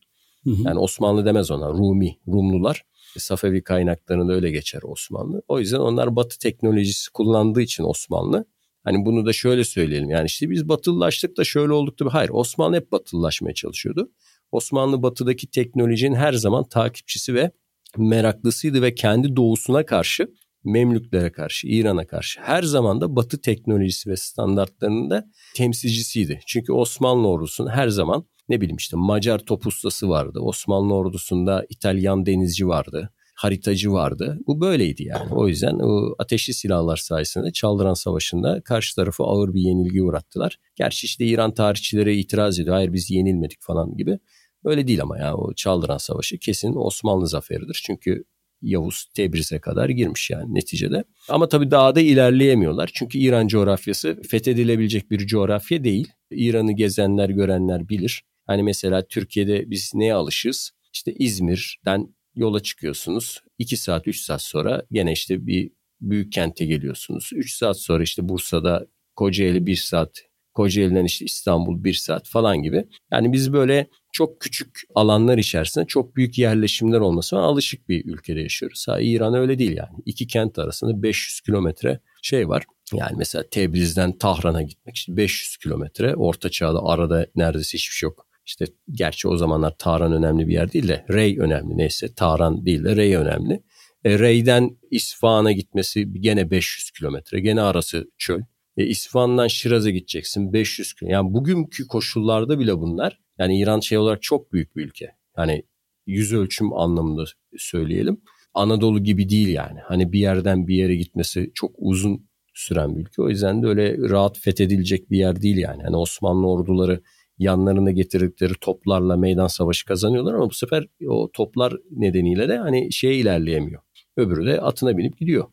[0.45, 0.63] Hı hı.
[0.65, 2.85] Yani Osmanlı demez ona Rumi, Rumlular.
[3.17, 5.43] Safevi kaynaklarında öyle geçer Osmanlı.
[5.49, 8.45] O yüzden onlar batı teknolojisi kullandığı için Osmanlı.
[8.85, 12.77] Hani bunu da şöyle söyleyelim yani işte biz batılılaştık da şöyle olduk da hayır Osmanlı
[12.77, 14.11] hep batılılaşmaya çalışıyordu.
[14.53, 17.51] Osmanlı batıdaki teknolojinin her zaman takipçisi ve
[17.97, 20.29] meraklısıydı ve kendi doğusuna karşı
[20.65, 25.25] Memlüklere karşı, İran'a karşı her zaman da Batı teknolojisi ve standartlarının da
[25.57, 26.41] temsilcisiydi.
[26.47, 30.39] Çünkü Osmanlı ordusunun her zaman ne bileyim işte Macar top ustası vardı.
[30.41, 33.11] Osmanlı ordusunda İtalyan denizci vardı.
[33.35, 34.39] Haritacı vardı.
[34.47, 35.35] Bu böyleydi yani.
[35.35, 40.59] O yüzden o ateşli silahlar sayesinde Çaldıran Savaşı'nda karşı tarafı ağır bir yenilgi uğrattılar.
[40.77, 42.75] Gerçi işte İran tarihçileri itiraz ediyor.
[42.75, 44.19] Hayır biz yenilmedik falan gibi.
[44.65, 47.83] Öyle değil ama ya o Çaldıran Savaşı kesin Osmanlı zaferidir.
[47.87, 48.25] Çünkü
[48.63, 51.05] Yavuz Tebriz'e kadar girmiş yani neticede.
[51.29, 52.91] Ama tabii daha da ilerleyemiyorlar.
[52.95, 56.09] Çünkü İran coğrafyası fethedilebilecek bir coğrafya değil.
[56.31, 58.23] İran'ı gezenler görenler bilir.
[58.47, 60.71] Hani mesela Türkiye'de biz neye alışız?
[60.93, 63.43] İşte İzmir'den yola çıkıyorsunuz.
[63.59, 67.31] 2 saat 3 saat sonra gene işte bir büyük kente geliyorsunuz.
[67.35, 70.28] 3 saat sonra işte Bursa'da Kocaeli 1 saat
[70.59, 72.85] Kocaeli'den işte İstanbul bir saat falan gibi.
[73.13, 78.89] Yani biz böyle çok küçük alanlar içerisinde çok büyük yerleşimler olmasına alışık bir ülkede yaşıyoruz.
[78.89, 80.03] Ha, İran öyle değil yani.
[80.07, 82.65] İki kent arasında 500 kilometre şey var.
[82.93, 86.15] Yani mesela Tebriz'den Tahran'a gitmek işte 500 kilometre.
[86.15, 88.27] Orta çağda arada neredeyse hiçbir şey yok.
[88.47, 92.15] İşte gerçi o zamanlar Tahran önemli bir yer değil de Rey önemli neyse.
[92.15, 93.63] Tahran değil de Rey önemli.
[94.05, 97.41] E, Rey'den İsfahan'a gitmesi gene 500 kilometre.
[97.41, 98.41] Gene arası çöl.
[98.79, 101.07] E, İsfahan'dan Şiraz'a gideceksin 500 km.
[101.07, 103.19] Yani bugünkü koşullarda bile bunlar.
[103.39, 105.07] Yani İran şey olarak çok büyük bir ülke.
[105.37, 105.63] Yani
[106.07, 107.25] yüz ölçüm anlamında
[107.57, 108.21] söyleyelim.
[108.55, 109.81] Anadolu gibi değil yani.
[109.81, 113.23] Hani bir yerden bir yere gitmesi çok uzun süren bir ülke.
[113.23, 115.83] O yüzden de öyle rahat fethedilecek bir yer değil yani.
[115.83, 117.01] Hani Osmanlı orduları
[117.39, 123.15] yanlarına getirdikleri toplarla meydan savaşı kazanıyorlar ama bu sefer o toplar nedeniyle de hani şeye
[123.15, 123.83] ilerleyemiyor.
[124.17, 125.45] Öbürü de atına binip gidiyor.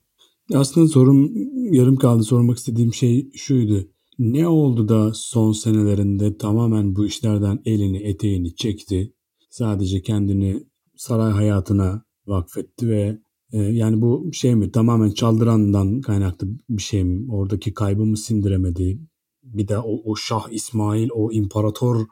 [0.53, 1.31] Aslında sorum
[1.73, 3.87] yarım kaldı sormak istediğim şey şuydu.
[4.19, 9.13] Ne oldu da son senelerinde tamamen bu işlerden elini eteğini çekti.
[9.49, 10.63] Sadece kendini
[10.95, 13.19] saray hayatına vakfetti ve
[13.51, 17.31] e, yani bu şey mi tamamen çaldırandan kaynaklı bir şey mi?
[17.31, 18.99] Oradaki kaybımı sindiremedi.
[19.43, 22.05] Bir de o, o Şah İsmail, o imparator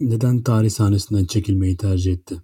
[0.00, 2.42] neden tarih sahnesinden çekilmeyi tercih etti?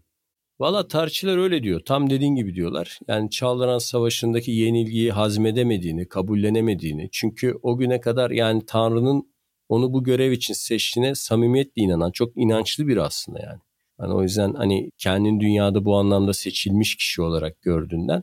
[0.65, 1.81] Valla tarihçiler öyle diyor.
[1.81, 2.99] Tam dediğin gibi diyorlar.
[3.09, 7.09] Yani Çağlayan Savaşı'ndaki yenilgiyi hazmedemediğini, kabullenemediğini.
[7.13, 9.29] Çünkü o güne kadar yani Tanrı'nın
[9.69, 13.61] onu bu görev için seçtiğine samimiyetle inanan çok inançlı biri aslında yani.
[13.99, 18.23] Hani o yüzden hani kendini dünyada bu anlamda seçilmiş kişi olarak gördüğünden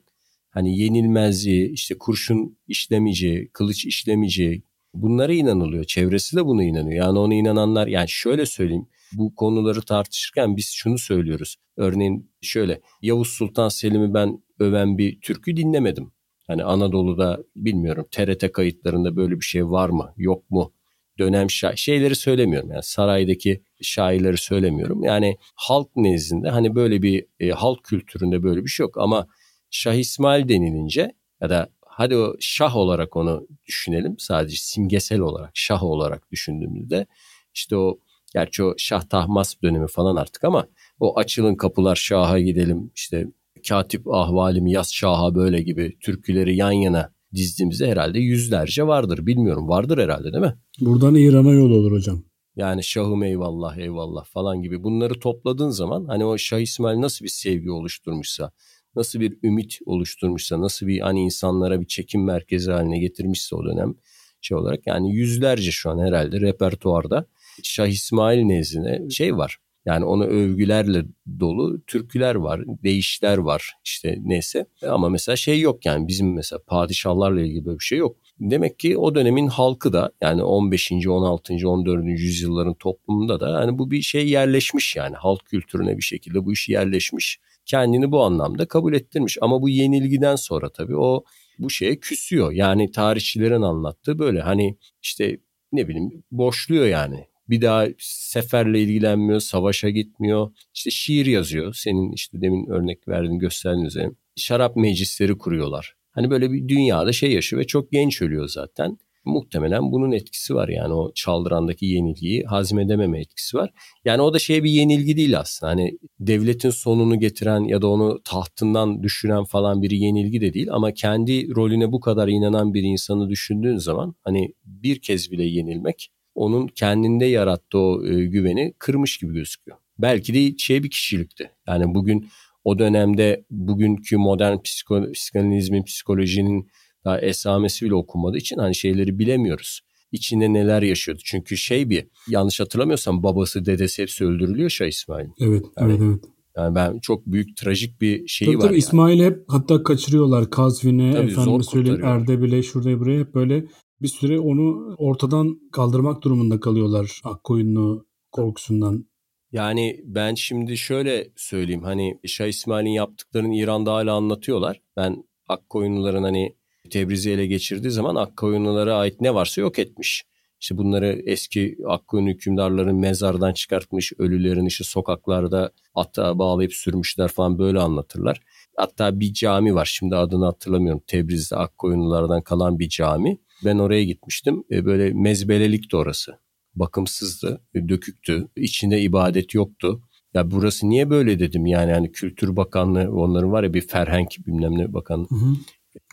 [0.49, 5.83] hani yenilmezliği, işte kurşun işlemeyeceği, kılıç işlemeyeceği bunlara inanılıyor.
[5.83, 7.05] Çevresi de buna inanıyor.
[7.05, 11.55] Yani ona inananlar yani şöyle söyleyeyim bu konuları tartışırken biz şunu söylüyoruz.
[11.77, 16.11] Örneğin şöyle Yavuz Sultan Selim'i ben öven bir türkü dinlemedim.
[16.47, 20.73] Hani Anadolu'da bilmiyorum TRT kayıtlarında böyle bir şey var mı yok mu?
[21.19, 25.03] Dönem şa- şeyleri söylemiyorum yani saraydaki şairleri söylemiyorum.
[25.03, 29.27] Yani halk nezdinde hani böyle bir e, halk kültüründe böyle bir şey yok ama
[29.71, 35.83] Şah İsmail denilince ya da hadi o şah olarak onu düşünelim sadece simgesel olarak şah
[35.83, 37.05] olarak düşündüğümüzde
[37.53, 37.99] işte o
[38.33, 40.67] gerçi o Şah Tahmas dönemi falan artık ama
[40.99, 43.27] o açılın kapılar şaha gidelim işte
[43.67, 49.25] katip ahvalim yaz şaha böyle gibi türküleri yan yana dizdiğimizde herhalde yüzlerce vardır.
[49.25, 50.57] Bilmiyorum vardır herhalde değil mi?
[50.79, 52.23] Buradan İran'a yol olur hocam.
[52.55, 57.29] Yani şahım eyvallah eyvallah falan gibi bunları topladığın zaman hani o Şah İsmail nasıl bir
[57.29, 58.51] sevgi oluşturmuşsa,
[58.95, 63.95] nasıl bir ümit oluşturmuşsa, nasıl bir hani insanlara bir çekim merkezi haline getirmişse o dönem
[64.41, 67.25] şey olarak yani yüzlerce şu an herhalde repertuarda
[67.63, 69.57] Şah İsmail nezdine şey var.
[69.85, 71.05] Yani ona övgülerle
[71.39, 74.65] dolu türküler var, değişler var işte neyse.
[74.87, 78.17] Ama mesela şey yok yani bizim mesela padişahlarla ilgili böyle bir şey yok.
[78.39, 80.91] Demek ki o dönemin halkı da yani 15.
[81.07, 81.67] 16.
[81.69, 82.05] 14.
[82.05, 86.69] yüzyılların toplumunda da yani bu bir şey yerleşmiş yani halk kültürüne bir şekilde bu iş
[86.69, 87.39] yerleşmiş.
[87.65, 91.23] Kendini bu anlamda kabul ettirmiş ama bu yenilgiden sonra tabii o
[91.59, 92.51] bu şeye küsüyor.
[92.51, 95.37] Yani tarihçilerin anlattığı böyle hani işte
[95.71, 100.51] ne bileyim boşluyor yani bir daha seferle ilgilenmiyor, savaşa gitmiyor.
[100.73, 101.73] İşte şiir yazıyor.
[101.73, 104.11] Senin işte demin örnek verdiğin gösterdiğin üzere.
[104.35, 105.95] Şarap meclisleri kuruyorlar.
[106.11, 108.97] Hani böyle bir dünyada şey yaşıyor ve çok genç ölüyor zaten.
[109.25, 113.71] Muhtemelen bunun etkisi var yani o çaldırandaki yenilgiyi hazmedememe etkisi var.
[114.05, 115.71] Yani o da şey bir yenilgi değil aslında.
[115.71, 120.67] Hani devletin sonunu getiren ya da onu tahtından düşüren falan bir yenilgi de değil.
[120.71, 126.11] Ama kendi rolüne bu kadar inanan bir insanı düşündüğün zaman hani bir kez bile yenilmek
[126.35, 129.77] onun kendinde yarattığı o e, güveni kırmış gibi gözüküyor.
[129.99, 131.51] Belki de şey bir kişilikti.
[131.67, 132.29] Yani bugün
[132.63, 136.69] o dönemde bugünkü modern psiko, psikanalizmin, psikolojinin
[137.05, 139.81] daha esamesi bile okunmadığı için hani şeyleri bilemiyoruz.
[140.11, 141.21] İçinde neler yaşıyordu.
[141.25, 145.27] Çünkü şey bir yanlış hatırlamıyorsam babası dedesi hepsi öldürülüyor Şah İsmail.
[145.39, 146.23] Evet, yani, evet, evet.
[146.57, 148.61] Yani ben çok büyük trajik bir şeyi tabii, var.
[148.61, 148.79] Tabii yani.
[148.79, 153.65] İsmail hep hatta kaçırıyorlar Kazvin'e, efendim söyleyeyim Erdebil'e, şuraya buraya hep böyle
[154.01, 159.05] bir süre onu ortadan kaldırmak durumunda kalıyorlar Akkoyunlu korkusundan.
[159.51, 164.81] Yani ben şimdi şöyle söyleyeyim hani Şah İsmail'in yaptıklarını İran'da hala anlatıyorlar.
[164.97, 166.55] Ben Akkoyunluların hani
[166.89, 170.23] Tebriz'i ele geçirdiği zaman Akkoyunlulara ait ne varsa yok etmiş.
[170.61, 177.79] İşte bunları eski Akkoyun hükümdarların mezardan çıkartmış, ölülerin işte sokaklarda ata bağlayıp sürmüşler falan böyle
[177.79, 178.41] anlatırlar.
[178.77, 181.01] Hatta bir cami var şimdi adını hatırlamıyorum.
[181.07, 183.37] Tebriz'de Akkoyunlulardan kalan bir cami.
[183.65, 184.63] Ben oraya gitmiştim.
[184.71, 186.31] E, böyle mezbelelikti orası.
[186.75, 188.47] Bakımsızdı, e, döküktü.
[188.55, 190.01] İçinde ibadet yoktu.
[190.33, 194.77] Ya burası niye böyle dedim yani hani Kültür Bakanlığı onların var ya bir Ferhenk bilmem
[194.77, 195.27] ne bakanlığı.
[195.29, 195.55] Hı hı.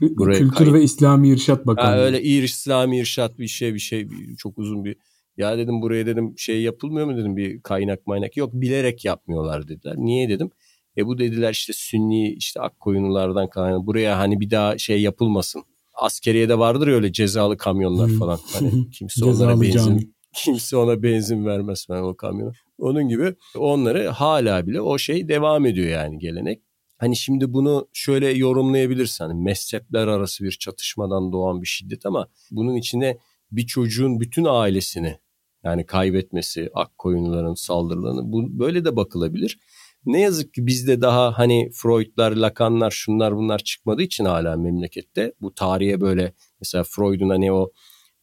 [0.01, 1.91] Buraya Kültür kay- ve İslami İrşat Bakanlığı.
[1.91, 4.97] Ha, öyle İslami İrşat bir şey bir şey bir, çok uzun bir
[5.37, 8.37] ya dedim buraya dedim şey yapılmıyor mu dedim bir kaynak maynak.
[8.37, 9.95] Yok bilerek yapmıyorlar dediler.
[9.97, 10.51] Niye dedim.
[10.97, 15.63] E bu dediler işte Sünni işte Akkoyunlulardan kalan buraya hani bir daha şey yapılmasın
[15.99, 18.39] askeriye de vardır ya öyle cezalı kamyonlar falan.
[18.53, 22.53] Hani kimse onlara benzin kimse ona benzin vermez falan o kamyona.
[22.79, 26.63] Onun gibi onları hala bile o şey devam ediyor yani gelenek.
[26.99, 29.25] Hani şimdi bunu şöyle yorumlayabilirsin.
[29.25, 33.19] Hani mezhepler arası bir çatışmadan doğan bir şiddet ama bunun içine
[33.53, 35.19] bir çocuğun bütün ailesini
[35.65, 39.59] yani kaybetmesi, ak koyunların saldırılarını bu böyle de bakılabilir.
[40.07, 45.55] Ne yazık ki bizde daha hani Freud'lar, Lacan'lar şunlar bunlar çıkmadığı için hala memlekette bu
[45.55, 47.73] tarihe böyle mesela Freud'un hani o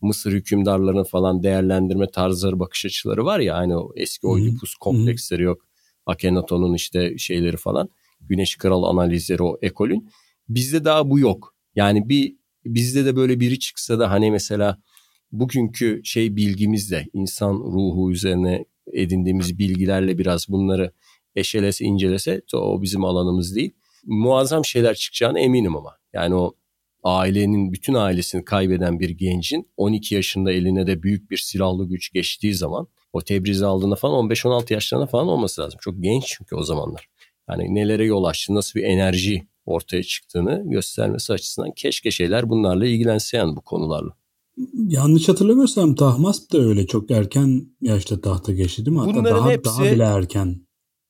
[0.02, 5.66] Mısır hükümdarlarının falan değerlendirme tarzları, bakış açıları var ya hani o eski Oedipus kompleksleri yok.
[6.06, 7.90] Akhenaton'un işte şeyleri falan.
[8.22, 10.10] Güneş Kral analizleri o ekolün.
[10.50, 11.56] Bizde daha bu yok.
[11.76, 12.36] Yani bir
[12.66, 14.82] bizde de böyle biri çıksa da hani mesela
[15.32, 20.92] bugünkü şey bilgimizle insan ruhu üzerine edindiğimiz bilgilerle biraz bunları
[21.36, 23.72] eşelese incelese o bizim alanımız değil.
[24.06, 25.92] Muazzam şeyler çıkacağına eminim ama.
[26.14, 26.54] Yani o
[27.04, 32.54] ailenin bütün ailesini kaybeden bir gencin 12 yaşında eline de büyük bir silahlı güç geçtiği
[32.54, 35.80] zaman o Tebriz'i aldığında falan 15-16 yaşlarında falan olması lazım.
[35.84, 37.08] Çok genç çünkü o zamanlar.
[37.50, 43.38] Yani nelere yol açtı, nasıl bir enerji ortaya çıktığını göstermesi açısından keşke şeyler bunlarla ilgilense
[43.38, 44.12] yani bu konularla.
[44.74, 49.00] Yanlış hatırlamıyorsam Tahmasp da öyle çok erken yaşta tahta geçti değil mi?
[49.00, 50.65] Hatta Bunların daha, hepsi- daha bile erken.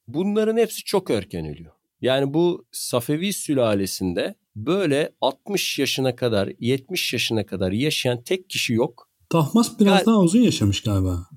[0.08, 1.72] Bunların hepsi çok erken ölüyor.
[2.02, 9.10] Yani bu Safevi sülalesinde böyle 60 yaşına kadar 70 yaşına kadar yaşayan tek kişi yok.
[9.30, 11.28] Tahmasp biraz Yani- daha uzun yaşamış galiba.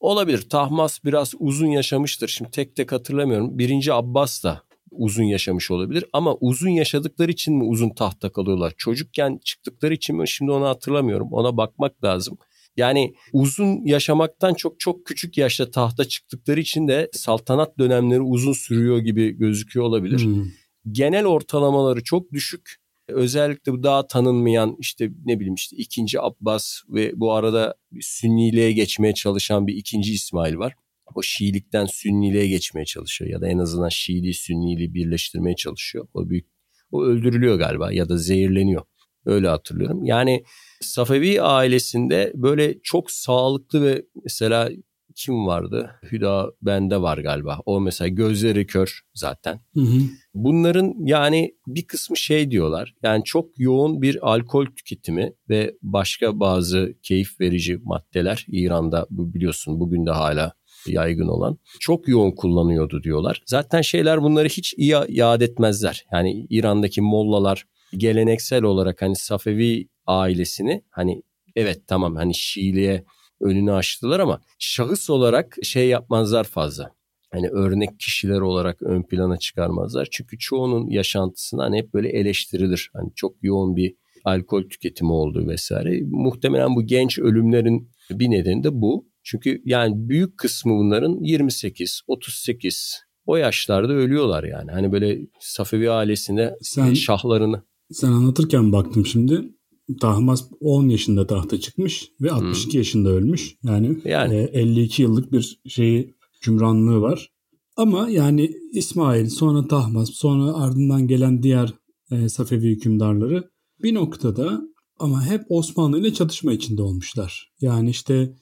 [0.00, 0.48] Olabilir.
[0.48, 2.28] Tahmas biraz uzun yaşamıştır.
[2.28, 3.58] Şimdi tek tek hatırlamıyorum.
[3.58, 6.04] Birinci Abbas da uzun yaşamış olabilir.
[6.12, 8.72] Ama uzun yaşadıkları için mi uzun tahta kalıyorlar?
[8.76, 10.28] Çocukken çıktıkları için mi?
[10.28, 11.28] Şimdi onu hatırlamıyorum.
[11.32, 12.38] Ona bakmak lazım.
[12.76, 18.98] Yani uzun yaşamaktan çok çok küçük yaşta tahta çıktıkları için de saltanat dönemleri uzun sürüyor
[18.98, 20.24] gibi gözüküyor olabilir.
[20.24, 20.44] Hmm.
[20.92, 22.76] genel ortalamaları çok düşük.
[23.08, 29.14] Özellikle bu daha tanınmayan işte ne bileyim işte ikinci Abbas ve bu arada Sünniliğe geçmeye
[29.14, 30.74] çalışan bir ikinci İsmail var.
[31.14, 36.08] O Şiilikten Sünniliğe geçmeye çalışıyor ya da en azından Şiiliği Sünniliği birleştirmeye çalışıyor.
[36.14, 36.46] O büyük
[36.90, 38.82] o öldürülüyor galiba ya da zehirleniyor.
[39.26, 40.04] Öyle hatırlıyorum.
[40.04, 40.44] Yani
[40.80, 44.70] Safevi ailesinde böyle çok sağlıklı ve mesela
[45.16, 45.90] kim vardı?
[46.12, 47.60] Hüda bende var galiba.
[47.66, 49.60] O mesela gözleri kör zaten.
[49.74, 50.00] Hı hı.
[50.34, 52.94] Bunların yani bir kısmı şey diyorlar.
[53.02, 59.80] Yani çok yoğun bir alkol tüketimi ve başka bazı keyif verici maddeler İran'da bu biliyorsun
[59.80, 60.52] bugün de hala
[60.86, 63.42] yaygın olan çok yoğun kullanıyordu diyorlar.
[63.46, 66.04] Zaten şeyler bunları hiç iyi yad etmezler.
[66.12, 67.66] Yani İran'daki mollalar
[67.98, 71.22] geleneksel olarak hani Safevi ailesini hani
[71.56, 73.04] evet tamam hani Şiiliğe
[73.40, 76.90] önünü açtılar ama şahıs olarak şey yapmazlar fazla
[77.34, 80.08] hani örnek kişiler olarak ön plana çıkarmazlar.
[80.10, 82.90] Çünkü çoğunun yaşantısına hani hep böyle eleştirilir.
[82.92, 86.00] Hani çok yoğun bir alkol tüketimi olduğu vesaire.
[86.06, 89.08] Muhtemelen bu genç ölümlerin bir nedeni de bu.
[89.22, 94.70] Çünkü yani büyük kısmı bunların 28, 38 o yaşlarda ölüyorlar yani.
[94.70, 99.54] Hani böyle Safevi ailesinde Sen- şahlarını Sen anlatırken baktım şimdi.
[100.00, 103.56] Tahmasp 10 yaşında tahta çıkmış ve 62 yaşında ölmüş.
[103.62, 104.34] Yani, Yani.
[104.34, 107.30] e, 52 yıllık bir şeyi hükümranlığı var.
[107.76, 111.74] Ama yani İsmail sonra Tahmasp sonra ardından gelen diğer
[112.10, 113.50] e, Safevi hükümdarları
[113.82, 114.62] bir noktada
[114.98, 117.52] ama hep Osmanlı ile çatışma içinde olmuşlar.
[117.60, 118.36] Yani işte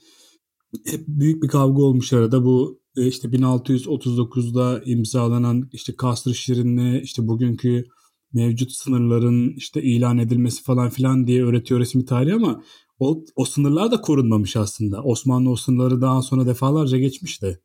[0.86, 7.28] hep büyük bir kavga olmuş arada bu e, işte 1639'da imzalanan işte Kasr-ı Şirin'le işte
[7.28, 7.84] bugünkü
[8.32, 12.62] mevcut sınırların işte ilan edilmesi falan filan diye öğretiyor resmi tarih ama
[12.98, 15.02] o, o sınırlar da korunmamış aslında.
[15.02, 17.60] Osmanlı o sınırları daha sonra defalarca geçmişti.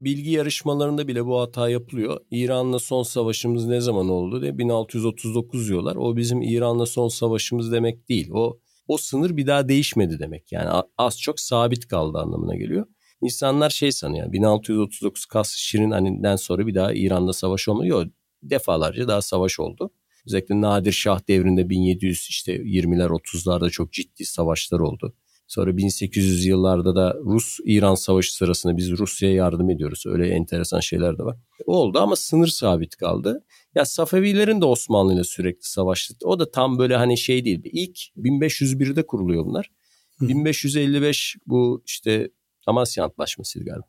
[0.00, 2.20] bilgi yarışmalarında bile bu hata yapılıyor.
[2.30, 5.96] İran'la son savaşımız ne zaman oldu diye 1639 diyorlar.
[5.96, 8.30] O bizim İran'la son savaşımız demek değil.
[8.32, 10.52] O o sınır bir daha değişmedi demek.
[10.52, 12.86] Yani az çok sabit kaldı anlamına geliyor.
[13.22, 14.24] İnsanlar şey sanıyor.
[14.24, 18.10] yani 1639 Kasr Şirin haninden sonra bir daha İran'da savaş olmuyor.
[18.42, 19.90] Defalarca daha savaş oldu.
[20.26, 25.14] Özellikle Nadir Şah devrinde 1700 işte 20'ler 30'larda çok ciddi savaşlar oldu.
[25.50, 30.04] Sonra 1800 yıllarda da Rus-İran savaşı sırasında biz Rusya'ya yardım ediyoruz.
[30.06, 31.36] Öyle enteresan şeyler de var.
[31.66, 33.44] Oldu ama sınır sabit kaldı.
[33.74, 36.14] Ya Safevilerin de Osmanlı ile sürekli savaştı.
[36.24, 37.60] O da tam böyle hani şey değil.
[37.64, 39.70] İlk 1501'de kuruluyor bunlar.
[40.18, 40.28] Hı.
[40.28, 42.30] 1555 bu işte
[42.66, 43.86] Amasya Antlaşması'ydı galiba.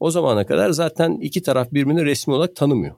[0.00, 2.94] O zamana kadar zaten iki taraf birbirini resmi olarak tanımıyor.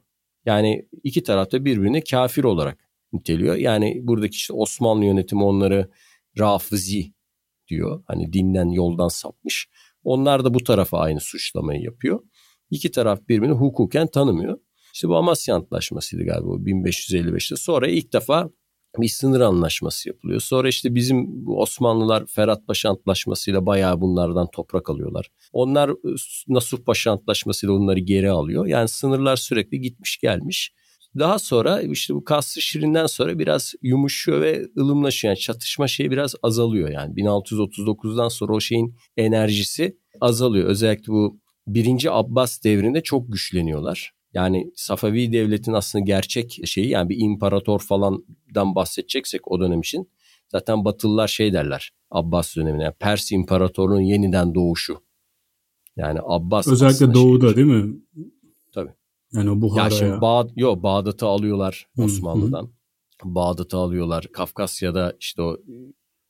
[0.46, 2.78] Yani iki taraf da birbirini kafir olarak
[3.12, 3.56] niteliyor.
[3.56, 5.90] Yani buradaki işte Osmanlı yönetimi onları
[6.38, 7.12] Rafizi
[7.68, 8.02] diyor.
[8.06, 9.68] Hani dinden yoldan sapmış.
[10.04, 12.20] Onlar da bu tarafa aynı suçlamayı yapıyor.
[12.70, 14.58] İki taraf birbirini hukuken tanımıyor.
[14.94, 17.56] İşte bu Amasya Antlaşması'ydı galiba o 1555'te.
[17.56, 18.50] Sonra ilk defa
[18.98, 20.40] bir sınır anlaşması yapılıyor.
[20.40, 25.30] Sonra işte bizim Osmanlılar Ferhat Paşa Antlaşması'yla bayağı bunlardan toprak alıyorlar.
[25.52, 25.94] Onlar e,
[26.48, 28.66] Nasuh Paşa Antlaşması'yla onları geri alıyor.
[28.66, 30.72] Yani sınırlar sürekli gitmiş gelmiş.
[31.18, 35.30] Daha sonra işte bu Kasr-ı Şirin'den sonra biraz yumuşuyor ve ılımlaşıyor.
[35.30, 37.14] Yani çatışma şeyi biraz azalıyor yani.
[37.14, 40.68] 1639'dan sonra o şeyin enerjisi azalıyor.
[40.68, 44.12] Özellikle bu birinci Abbas devrinde çok güçleniyorlar.
[44.34, 50.10] Yani Safavi devletin aslında gerçek şeyi yani bir imparator falandan bahsedeceksek o dönem için
[50.48, 55.02] zaten Batılılar şey derler Abbas dönemine yani Pers imparatorluğunun yeniden doğuşu.
[55.96, 58.00] Yani Abbas Özellikle aslında doğuda şey- değil mi?
[58.74, 58.90] Tabii.
[59.32, 59.84] Yani o Buhara'ya.
[59.84, 62.70] Ya şimdi Bağ, yo, Bağdat'ı alıyorlar Hı, Osmanlı'dan.
[63.24, 64.26] Bağdat'ı alıyorlar.
[64.32, 65.56] Kafkasya'da işte o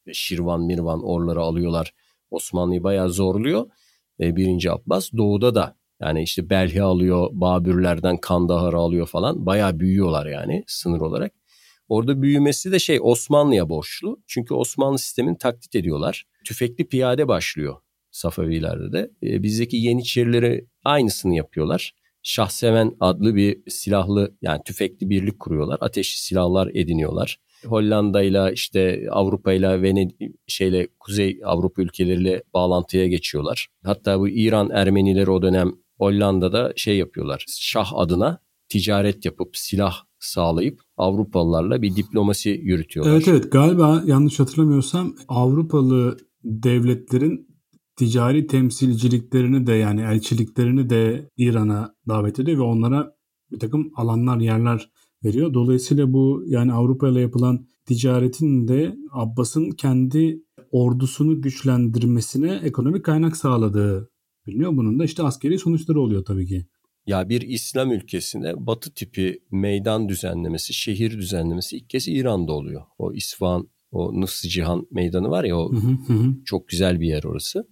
[0.06, 1.94] e, Şirvan, Mirvan oraları alıyorlar.
[2.30, 3.66] Osmanlı'yı bayağı zorluyor.
[4.20, 5.12] E, birinci Abbas.
[5.16, 9.46] Doğuda da yani işte Belhi alıyor, Babürlerden Kandahar'ı alıyor falan.
[9.46, 11.32] Bayağı büyüyorlar yani sınır olarak.
[11.88, 14.22] Orada büyümesi de şey Osmanlı'ya borçlu.
[14.26, 16.24] Çünkü Osmanlı sistemini taklit ediyorlar.
[16.44, 17.76] Tüfekli piyade başlıyor
[18.10, 19.10] Safavilerde de.
[19.22, 21.94] E, bizdeki Yeniçerileri aynısını yapıyorlar.
[22.22, 25.78] Şahseven adlı bir silahlı yani tüfekli birlik kuruyorlar.
[25.80, 27.38] Ateşli silahlar ediniyorlar.
[27.66, 33.68] Hollanda ile işte Avrupa ile Venedik şeyle Kuzey Avrupa ülkeleriyle bağlantıya geçiyorlar.
[33.84, 37.44] Hatta bu İran Ermenileri o dönem Hollanda'da şey yapıyorlar.
[37.48, 43.12] Şah adına ticaret yapıp silah sağlayıp Avrupalılarla bir diplomasi yürütüyorlar.
[43.12, 47.50] Evet evet galiba yanlış hatırlamıyorsam Avrupalı devletlerin
[47.96, 53.12] ticari temsilciliklerini de yani elçiliklerini de İran'a davet ediyor ve onlara
[53.52, 54.90] bir takım alanlar yerler
[55.24, 55.54] veriyor.
[55.54, 64.10] Dolayısıyla bu yani Avrupa ile yapılan ticaretin de Abbas'ın kendi ordusunu güçlendirmesine ekonomik kaynak sağladığı
[64.50, 64.76] biliniyor.
[64.76, 66.66] Bunun da işte askeri sonuçları oluyor tabii ki.
[67.06, 72.82] Ya bir İslam ülkesinde batı tipi meydan düzenlemesi, şehir düzenlemesi ilk kez İran'da oluyor.
[72.98, 75.76] O İsfahan, o Nıfs Cihan meydanı var ya o hı
[76.12, 76.34] hı.
[76.44, 77.68] çok güzel bir yer orası.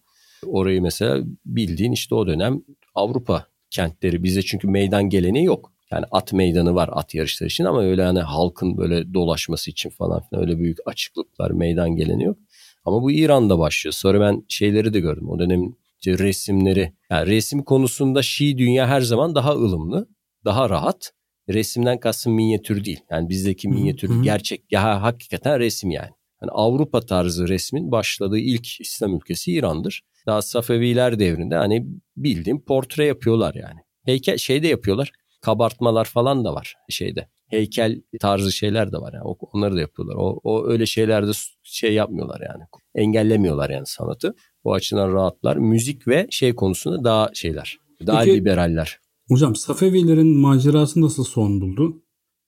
[0.47, 2.63] Orayı mesela bildiğin işte o dönem
[2.95, 5.73] Avrupa kentleri bize çünkü meydan geleneği yok.
[5.93, 10.23] Yani at meydanı var at yarışları için ama öyle hani halkın böyle dolaşması için falan
[10.29, 12.39] filan öyle büyük açıklıklar meydan geleni yok.
[12.85, 13.93] Ama bu İran'da başlıyor.
[13.93, 15.29] Sonra ben şeyleri de gördüm.
[15.29, 16.93] O dönemin işte resimleri.
[17.11, 20.09] Yani resim konusunda Şii dünya her zaman daha ılımlı,
[20.45, 21.13] daha rahat.
[21.49, 23.01] Resimden kastım minyatür değil.
[23.11, 26.11] Yani bizdeki minyatür gerçek ya hakikaten resim yani.
[26.43, 26.51] yani.
[26.51, 30.03] Avrupa tarzı resmin başladığı ilk İslam ülkesi İran'dır.
[30.27, 31.87] Daha Safeviler devrinde hani
[32.17, 33.81] bildiğim portre yapıyorlar yani.
[34.05, 35.13] Heykel şey de yapıyorlar.
[35.41, 37.29] Kabartmalar falan da var şeyde.
[37.47, 39.25] Heykel tarzı şeyler de var yani.
[39.25, 40.15] Onları da yapıyorlar.
[40.15, 41.31] O, o öyle şeylerde
[41.63, 42.65] şey yapmıyorlar yani.
[42.95, 44.35] Engellemiyorlar yani sanatı.
[44.65, 45.57] O açıdan rahatlar.
[45.57, 47.79] Müzik ve şey konusunda daha şeyler.
[48.07, 48.99] Daha Peki, liberaller.
[49.29, 52.03] Hocam Safevilerin macerası nasıl son buldu?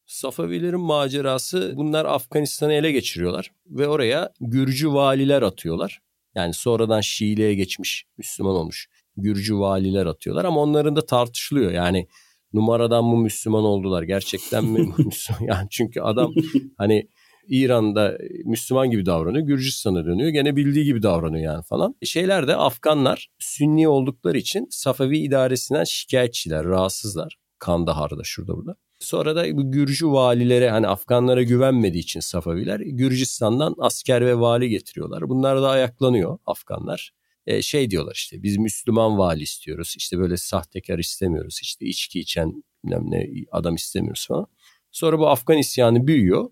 [0.07, 6.01] Safavilerin macerası bunlar Afganistan'ı ele geçiriyorlar ve oraya Gürcü valiler atıyorlar.
[6.35, 11.73] Yani sonradan Şiiliğe geçmiş, Müslüman olmuş Gürcü valiler atıyorlar ama onların da tartışılıyor.
[11.73, 12.07] Yani
[12.53, 15.41] numaradan mı Müslüman oldular gerçekten mi Müslüman?
[15.47, 16.33] Yani çünkü adam
[16.79, 17.09] hani
[17.51, 19.47] İran'da Müslüman gibi davranıyor.
[19.47, 20.29] Gürcistan'a dönüyor.
[20.29, 21.95] Gene bildiği gibi davranıyor yani falan.
[22.05, 27.37] Şeyler de Afganlar Sünni oldukları için Safevi idaresinden şikayetçiler, rahatsızlar.
[27.59, 28.77] Kandahar'da şurada burada.
[28.99, 35.29] Sonra da bu Gürcü valilere hani Afganlara güvenmediği için Safaviler Gürcistan'dan asker ve vali getiriyorlar.
[35.29, 37.13] Bunlar da ayaklanıyor Afganlar.
[37.47, 39.95] E, şey diyorlar işte biz Müslüman vali istiyoruz.
[39.97, 41.59] İşte böyle sahtekar istemiyoruz.
[41.63, 44.47] İşte içki içen ne adam istemiyoruz falan.
[44.91, 46.51] Sonra bu Afgan isyanı büyüyor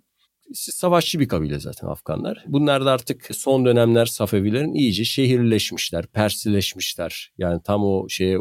[0.55, 2.45] savaşçı bir kabile zaten Afganlar.
[2.47, 7.33] Bunlar da artık son dönemler Safevilerin iyice şehirleşmişler, Persileşmişler.
[7.39, 8.39] Yani tam o şeye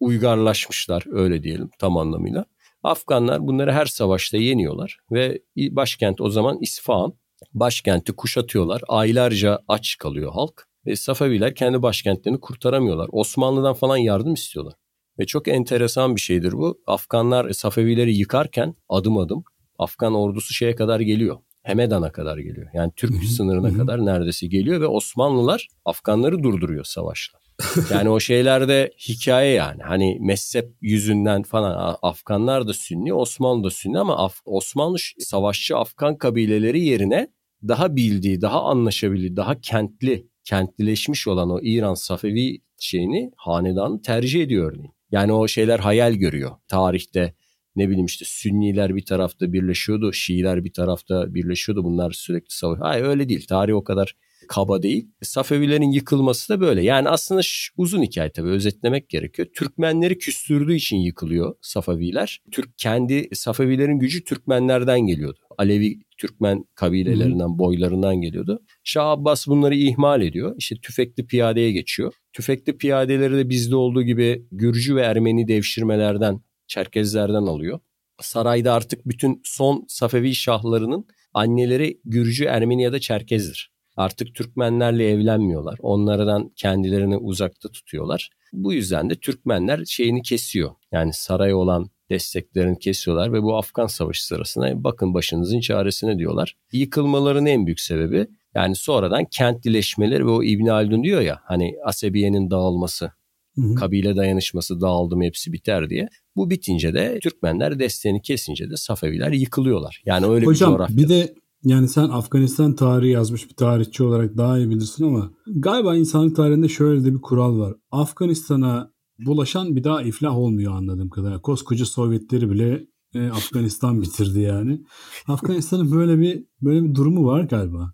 [0.00, 2.44] uygarlaşmışlar öyle diyelim tam anlamıyla.
[2.82, 7.12] Afganlar bunları her savaşta yeniyorlar ve başkent o zaman İsfahan.
[7.54, 8.82] Başkenti kuşatıyorlar.
[8.88, 10.68] Aylarca aç kalıyor halk.
[10.86, 13.08] Ve Safeviler kendi başkentlerini kurtaramıyorlar.
[13.12, 14.74] Osmanlı'dan falan yardım istiyorlar.
[15.18, 16.82] Ve çok enteresan bir şeydir bu.
[16.86, 19.44] Afganlar Safevileri yıkarken adım adım
[19.78, 21.36] Afgan ordusu şeye kadar geliyor.
[21.62, 22.66] Hemedan'a kadar geliyor.
[22.74, 27.38] Yani Türk sınırına kadar neredeyse geliyor ve Osmanlılar Afganları durduruyor savaşla.
[27.90, 29.82] Yani o şeylerde hikaye yani.
[29.82, 36.16] Hani mezhep yüzünden falan Afganlar da Sünni, Osmanlı da Sünni ama Af- Osmanlı savaşçı Afgan
[36.18, 37.28] kabileleri yerine
[37.68, 44.72] daha bildiği, daha anlaşabilir, daha kentli, kentlileşmiş olan o İran Safevi şeyini hanedan tercih ediyor
[44.72, 44.92] örneğin.
[45.12, 47.34] Yani o şeyler hayal görüyor tarihte
[47.76, 51.84] ne bileyim işte Sünniler bir tarafta birleşiyordu, Şiiler bir tarafta birleşiyordu.
[51.84, 52.78] Bunlar sürekli savaş.
[52.80, 53.46] Hayır öyle değil.
[53.46, 54.16] Tarih o kadar
[54.48, 55.08] kaba değil.
[55.22, 56.82] Safevilerin yıkılması da böyle.
[56.82, 57.40] Yani aslında
[57.76, 59.48] uzun hikaye tabii özetlemek gerekiyor.
[59.54, 62.42] Türkmenleri küstürdüğü için yıkılıyor Safeviler.
[62.50, 65.38] Türk kendi Safevilerin gücü Türkmenlerden geliyordu.
[65.58, 67.58] Alevi Türkmen kabilelerinden, Hı.
[67.58, 68.62] boylarından geliyordu.
[68.84, 70.54] Şah Abbas bunları ihmal ediyor.
[70.58, 72.12] İşte tüfekli piyadeye geçiyor.
[72.32, 77.80] Tüfekli piyadeleri de bizde olduğu gibi Gürcü ve Ermeni devşirmelerden Çerkezlerden alıyor.
[78.20, 83.70] Sarayda artık bütün son Safevi şahlarının anneleri Gürcü, Ermeni ya da Çerkezdir.
[83.96, 85.78] Artık Türkmenlerle evlenmiyorlar.
[85.82, 88.30] Onlardan kendilerini uzakta tutuyorlar.
[88.52, 90.70] Bu yüzden de Türkmenler şeyini kesiyor.
[90.92, 96.56] Yani saray olan desteklerini kesiyorlar ve bu Afgan Savaşı sırasında bakın başınızın çaresine diyorlar.
[96.72, 102.50] Yıkılmaların en büyük sebebi yani sonradan kentlileşmeleri ve o İbn Haldun diyor ya hani Asebiye'nin
[102.50, 103.12] dağılması
[103.56, 106.08] Hı Kabile dayanışması dağıldı mı hepsi biter diye.
[106.36, 110.02] Bu bitince de Türkmenler desteğini kesince de Safeviler yıkılıyorlar.
[110.06, 110.96] Yani öyle Hocam, bir coğrafya.
[110.96, 111.34] bir de
[111.64, 116.68] yani sen Afganistan tarihi yazmış bir tarihçi olarak daha iyi bilirsin ama galiba insanlık tarihinde
[116.68, 117.74] şöyle de bir kural var.
[117.90, 121.40] Afganistan'a bulaşan bir daha iflah olmuyor anladığım kadarıyla.
[121.42, 124.80] Koskoca Sovyetleri bile e, Afganistan bitirdi yani.
[125.28, 127.92] Afganistan'ın böyle bir böyle bir durumu var galiba.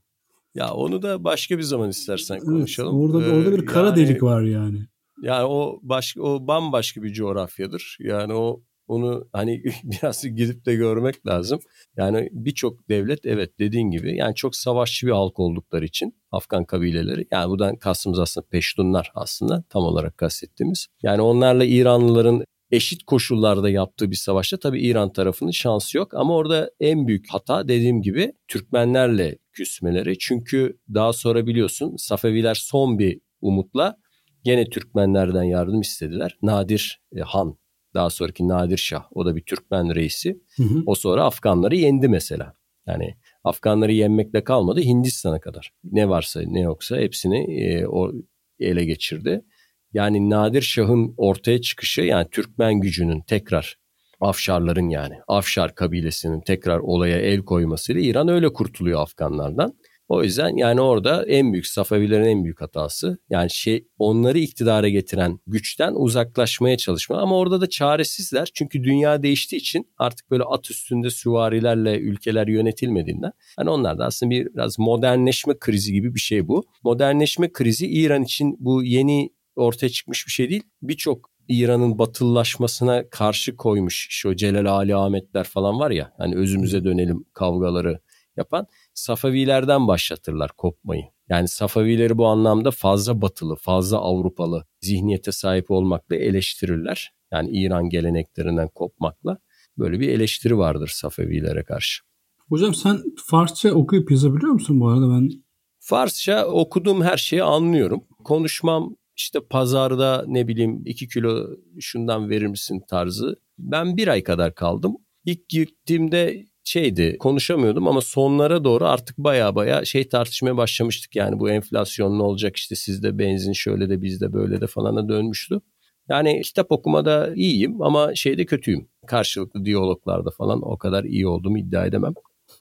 [0.54, 3.00] Ya onu da başka bir zaman istersen konuşalım.
[3.00, 4.86] Evet, orada ee, orada bir kara yani, delik var yani.
[5.22, 7.96] Yani o başka o bambaşka bir coğrafyadır.
[8.00, 11.60] Yani o Onu hani biraz gidip de görmek lazım.
[11.96, 17.26] Yani birçok devlet evet dediğin gibi yani çok savaşçı bir halk oldukları için Afgan kabileleri
[17.30, 20.86] yani buradan kastımız aslında Peştunlar aslında tam olarak kastettiğimiz.
[21.02, 26.14] Yani onlarla İranlıların eşit koşullarda yaptığı bir savaşta tabii İran tarafının şansı yok.
[26.14, 30.18] Ama orada en büyük hata dediğim gibi Türkmenlerle küsmeleri.
[30.18, 33.96] Çünkü daha sonra biliyorsun Safeviler son bir umutla
[34.44, 36.38] gene Türkmenlerden yardım istediler.
[36.42, 37.58] Nadir e, Han
[37.94, 40.40] daha sonraki Nadir Şah o da bir Türkmen reisi.
[40.56, 40.82] Hı hı.
[40.86, 42.54] O sonra Afganları yendi mesela.
[42.86, 43.14] Yani
[43.44, 45.72] Afganları yenmekle kalmadı Hindistan'a kadar.
[45.84, 48.12] Ne varsa ne yoksa hepsini e, o
[48.58, 49.44] ele geçirdi.
[49.92, 53.78] Yani Nadir Şah'ın ortaya çıkışı yani Türkmen gücünün tekrar
[54.20, 59.74] Afşarların yani Afşar kabilesinin tekrar olaya el koymasıyla İran öyle kurtuluyor Afganlardan.
[60.12, 65.38] O yüzden yani orada en büyük Safavilerin en büyük hatası yani şey onları iktidara getiren
[65.46, 71.10] güçten uzaklaşmaya çalışma ama orada da çaresizler çünkü dünya değiştiği için artık böyle at üstünde
[71.10, 76.64] süvarilerle ülkeler yönetilmediğinden hani onlar da aslında bir biraz modernleşme krizi gibi bir şey bu.
[76.82, 80.62] Modernleşme krizi İran için bu yeni ortaya çıkmış bir şey değil.
[80.82, 87.24] Birçok İran'ın batıllaşmasına karşı koymuş şu Celal Ali Ahmetler falan var ya hani özümüze dönelim
[87.32, 88.00] kavgaları
[88.36, 91.04] yapan Safavilerden başlatırlar kopmayı.
[91.28, 97.12] Yani Safavileri bu anlamda fazla batılı, fazla Avrupalı zihniyete sahip olmakla eleştirirler.
[97.32, 99.38] Yani İran geleneklerinden kopmakla
[99.78, 102.02] böyle bir eleştiri vardır Safavilere karşı.
[102.48, 105.30] Hocam sen Farsça okuyup yazabiliyor musun bu arada ben?
[105.78, 108.04] Farsça okuduğum her şeyi anlıyorum.
[108.24, 111.46] Konuşmam işte pazarda ne bileyim iki kilo
[111.80, 113.36] şundan verir misin tarzı.
[113.58, 114.96] Ben bir ay kadar kaldım.
[115.24, 121.16] İlk gittiğimde şeydi konuşamıyordum ama sonlara doğru artık baya baya şey tartışmaya başlamıştık.
[121.16, 125.60] Yani bu enflasyon ne olacak işte sizde benzin şöyle de bizde böyle de falana dönmüştü.
[126.08, 128.88] Yani kitap okumada iyiyim ama şeyde kötüyüm.
[129.06, 132.14] Karşılıklı diyaloglarda falan o kadar iyi olduğumu iddia edemem.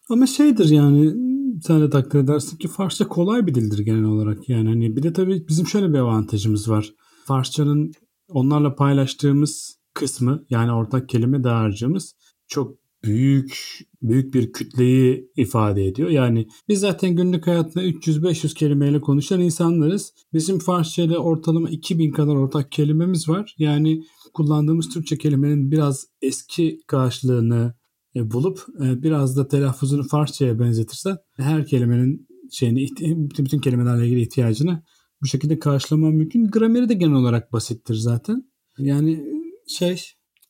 [0.10, 1.14] Ama şeydir yani
[1.62, 4.49] sen de takdir edersin ki Farsça kolay bir dildir genel olarak.
[4.49, 6.93] Yani hani bir de tabii bizim şöyle bir avantajımız var.
[7.26, 7.91] Farsçanın
[8.30, 12.16] onlarla paylaştığımız kısmı yani ortak kelime dağarcığımız
[12.47, 16.10] çok büyük büyük bir kütleyi ifade ediyor.
[16.10, 20.14] Yani biz zaten günlük hayatında 300-500 kelimeyle konuşan insanlarız.
[20.34, 23.56] Bizim Farsça ile ortalama 2000 kadar ortak kelimemiz var.
[23.58, 27.74] Yani kullandığımız Türkçe kelimenin biraz eski karşılığını
[28.16, 32.88] e, bulup e, biraz da telaffuzunu Farsçaya benzetirsen her kelimenin şeyini
[33.38, 34.84] bütün kelimelerle ilgili ihtiyacını
[35.22, 36.47] bu şekilde karşılama mümkün.
[36.47, 38.52] Grameri de genel olarak basittir zaten.
[38.78, 39.24] Yani
[39.68, 40.02] şey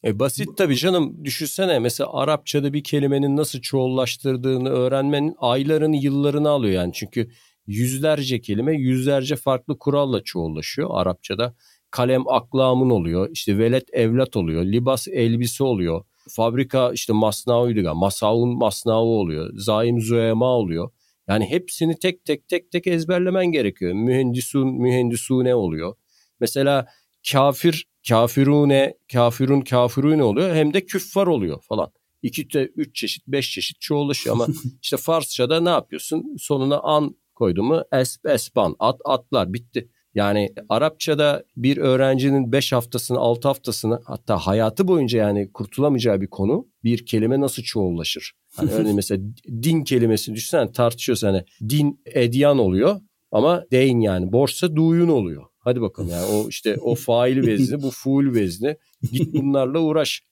[0.06, 1.26] e basit tabii canım.
[1.26, 6.94] Düşünsene mesela Arapçada bir kelimenin nasıl çoğullaştırdığını öğrenmenin aylarını yıllarını alıyor yani.
[6.94, 7.30] Çünkü
[7.68, 11.56] yüzlerce kelime yüzlerce farklı kuralla çoğullaşıyor Arapçada.
[11.92, 13.30] Kalem aklamın oluyor.
[13.32, 14.66] işte velet evlat oluyor.
[14.66, 16.06] Libas elbise oluyor.
[16.30, 17.96] Fabrika işte masnavuydu.
[17.96, 19.50] Masaun masnavu oluyor.
[19.54, 20.92] Zaim zuema oluyor.
[21.28, 23.94] Yani hepsini tek tek tek tek ezberlemen gerekiyor.
[23.94, 25.96] Mühendisun mühendisune oluyor.
[26.40, 26.88] Mesela
[27.32, 31.92] kafir kafirune, kafirun kafirune oluyor hem de küffar oluyor falan.
[32.22, 34.48] İki de üç çeşit, beş çeşit çoğulaşıyor ama
[34.82, 36.36] işte Farsçada ne yapıyorsun?
[36.40, 39.90] Sonuna an koydu mu es, esban, at, atlar bitti.
[40.16, 46.68] Yani Arapçada bir öğrencinin 5 haftasını 6 haftasını hatta hayatı boyunca yani kurtulamayacağı bir konu
[46.84, 48.34] bir kelime nasıl çoğullaşır?
[48.56, 54.76] Hani örneğin mesela din kelimesini düşünsen tartışıyorsun hani din edyan oluyor ama deyin yani borsa
[54.76, 55.51] duyun oluyor.
[55.64, 58.78] Hadi bakalım yani o işte o fail vezni bu fuul vezni
[59.12, 60.24] git bunlarla uğraş.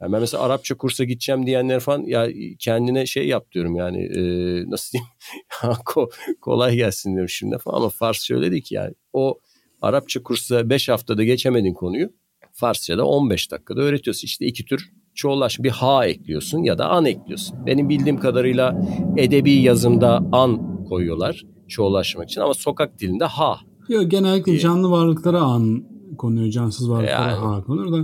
[0.00, 4.20] Yani ben mesela Arapça kursa gideceğim diyenler falan ya kendine şey yap diyorum yani e,
[4.70, 5.08] nasıl diyeyim
[5.84, 6.10] ko,
[6.40, 8.94] kolay gelsin diyorum şimdi falan ama Farsça öyle değil ki yani.
[9.12, 9.38] O
[9.82, 12.12] Arapça kursa 5 haftada geçemedin konuyu
[12.52, 14.26] Farsça'da 15 dakikada öğretiyorsun.
[14.26, 17.66] İşte iki tür çoğulaş bir ha ekliyorsun ya da an ekliyorsun.
[17.66, 18.82] Benim bildiğim kadarıyla
[19.16, 25.84] edebi yazımda an koyuyorlar çoğulaşmak için ama sokak dilinde ha Yok genellikle canlı varlıklara an
[26.18, 26.50] konuyor.
[26.50, 27.96] Cansız varlıklara yani, ha konur da.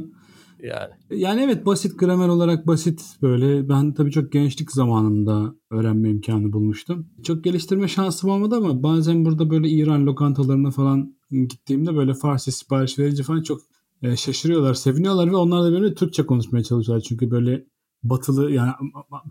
[0.63, 0.91] Yani.
[1.11, 3.69] Yani evet basit gramer olarak basit böyle.
[3.69, 7.07] Ben tabii çok gençlik zamanında öğrenme imkanı bulmuştum.
[7.23, 12.99] Çok geliştirme şansım olmadı ama bazen burada böyle İran lokantalarına falan gittiğimde böyle Farsi sipariş
[12.99, 13.61] verince falan çok
[14.03, 17.05] e, şaşırıyorlar, seviniyorlar ve onlar da böyle Türkçe konuşmaya çalışıyorlar.
[17.09, 17.65] Çünkü böyle
[18.03, 18.73] batılı yani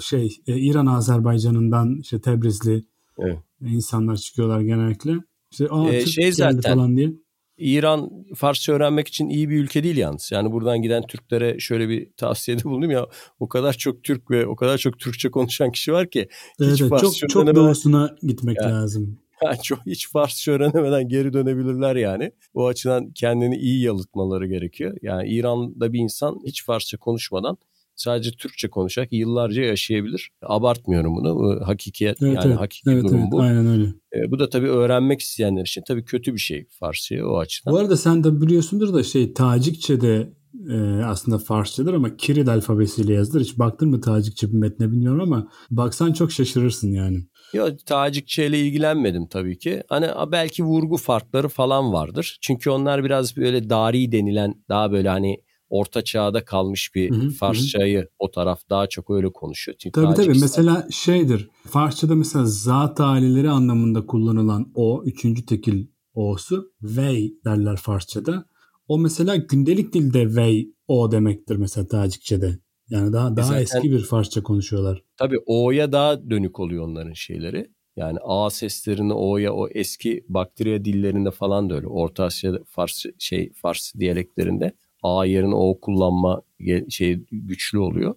[0.01, 2.85] şey e, İran Azerbaycan'ından işte Tebrizli
[3.19, 3.39] evet.
[3.61, 5.17] insanlar çıkıyorlar genellikle.
[5.61, 7.13] İşte aa, ee, şey zaten falan diye.
[7.57, 10.31] İran Farsça öğrenmek için iyi bir ülke değil yalnız.
[10.31, 13.07] Yani buradan giden Türklere şöyle bir tavsiyede bulundum ya.
[13.39, 16.27] O kadar çok Türk ve o kadar çok Türkçe konuşan kişi var ki.
[16.61, 19.19] Evet, hiç evet, çok, çok doğusuna gitmek yani, lazım.
[19.45, 22.31] Yani çok hiç Farsça öğrenemeden geri dönebilirler yani.
[22.53, 24.97] O açıdan kendini iyi yalıtmaları gerekiyor.
[25.01, 27.57] Yani İran'da bir insan hiç Farsça konuşmadan
[27.97, 30.29] sadece Türkçe konuşarak yıllarca yaşayabilir.
[30.41, 31.35] Abartmıyorum bunu.
[31.35, 32.59] Bu hakikiyet Evet, yani evet.
[32.59, 33.41] hakiki Evet, durum evet, bu.
[33.41, 33.83] aynen öyle.
[34.13, 37.73] E, bu da tabii öğrenmek isteyenler için tabii kötü bir şey Farsçayı o açıdan.
[37.73, 40.33] Bu arada sen de biliyorsundur da şey Tacikçe'de
[40.69, 43.41] e, aslında Farsçadır ama Kiril alfabesiyle yazılır.
[43.41, 47.17] Hiç baktın mı Tacikçe bir metne bilmiyorum ama baksan çok şaşırırsın yani.
[47.53, 49.83] Yok Tacikçe ile ilgilenmedim tabii ki.
[49.89, 52.37] Hani belki vurgu farkları falan vardır.
[52.41, 55.37] Çünkü onlar biraz böyle dari denilen daha böyle hani
[55.70, 59.78] orta çağda kalmış bir Hı hı, Farsçayı o taraf daha çok öyle konuşuyor.
[59.80, 65.88] Çünkü Tabii tabii Tacikistan- mesela şeydir Farsçada mesela zat halileri anlamında kullanılan o üçüncü tekil
[66.13, 68.45] o'su vey derler Farsçada.
[68.88, 72.59] O mesela gündelik dilde vey o demektir mesela Tacikçe'de.
[72.89, 75.03] Yani daha daha zaten- eski bir Farsça konuşuyorlar.
[75.18, 77.72] Tabii O'ya daha dönük oluyor onların şeyleri.
[77.95, 81.88] Yani A seslerini O'ya o eski bakteriya dillerinde falan da öyle.
[81.88, 84.72] Orta Asya Fars şey Fars diyaleklerinde
[85.03, 86.41] A yerine O kullanma
[86.89, 88.15] şey güçlü oluyor.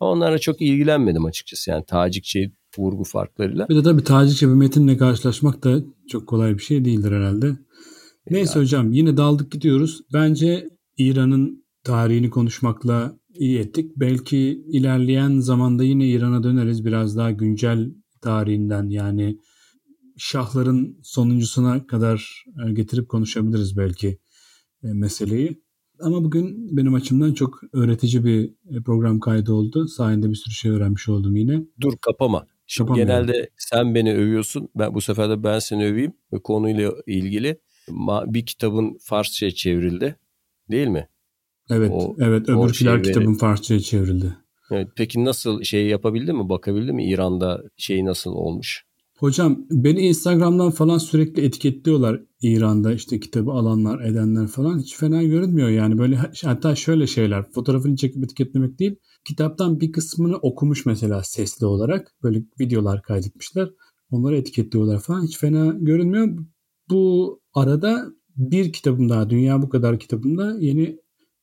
[0.00, 1.70] Ama Onlara çok ilgilenmedim açıkçası.
[1.70, 3.68] Yani Tacikçe vurgu farklarıyla.
[3.68, 7.56] Bir de tabii Tacikçe bir metinle karşılaşmak da çok kolay bir şey değildir herhalde.
[8.30, 10.00] Neyse hocam yine daldık gidiyoruz.
[10.12, 10.68] Bence
[10.98, 13.92] İran'ın tarihini konuşmakla iyi ettik.
[13.96, 16.84] Belki ilerleyen zamanda yine İran'a döneriz.
[16.84, 19.38] Biraz daha güncel tarihinden yani
[20.16, 24.18] şahların sonuncusuna kadar e, getirip konuşabiliriz belki
[24.84, 25.61] e, meseleyi.
[26.02, 29.88] Ama bugün benim açımdan çok öğretici bir e, program kaydı oldu.
[29.88, 31.62] Sayende bir sürü şey öğrenmiş oldum yine.
[31.80, 32.46] Dur kapama.
[32.66, 33.26] Şimdi Kapamıyorum.
[33.26, 34.68] genelde sen beni övüyorsun.
[34.76, 36.12] Ben bu sefer de ben seni öveyim.
[36.32, 37.58] Ve konuyla ilgili
[38.26, 40.16] bir kitabın Farsça'ya çevrildi.
[40.70, 41.08] Değil mi?
[41.70, 42.48] Evet, O- evet.
[42.48, 44.36] Öbürküler şey kitabın Farsça'ya çevrildi.
[44.70, 46.48] Evet, peki nasıl şey yapabildin mi?
[46.48, 47.06] Bakabildin mi?
[47.06, 48.84] İran'da şey nasıl olmuş?
[49.22, 54.78] Hocam beni Instagram'dan falan sürekli etiketliyorlar İran'da işte kitabı alanlar edenler falan.
[54.78, 55.98] Hiç fena görünmüyor yani.
[55.98, 62.14] Böyle hatta şöyle şeyler fotoğrafını çekip etiketlemek değil kitaptan bir kısmını okumuş mesela sesli olarak.
[62.22, 63.70] Böyle videolar kaydetmişler.
[64.10, 65.22] Onları etiketliyorlar falan.
[65.22, 66.38] Hiç fena görünmüyor.
[66.90, 68.06] Bu arada
[68.36, 70.98] bir kitabım daha Dünya Bu Kadar kitabımda yeni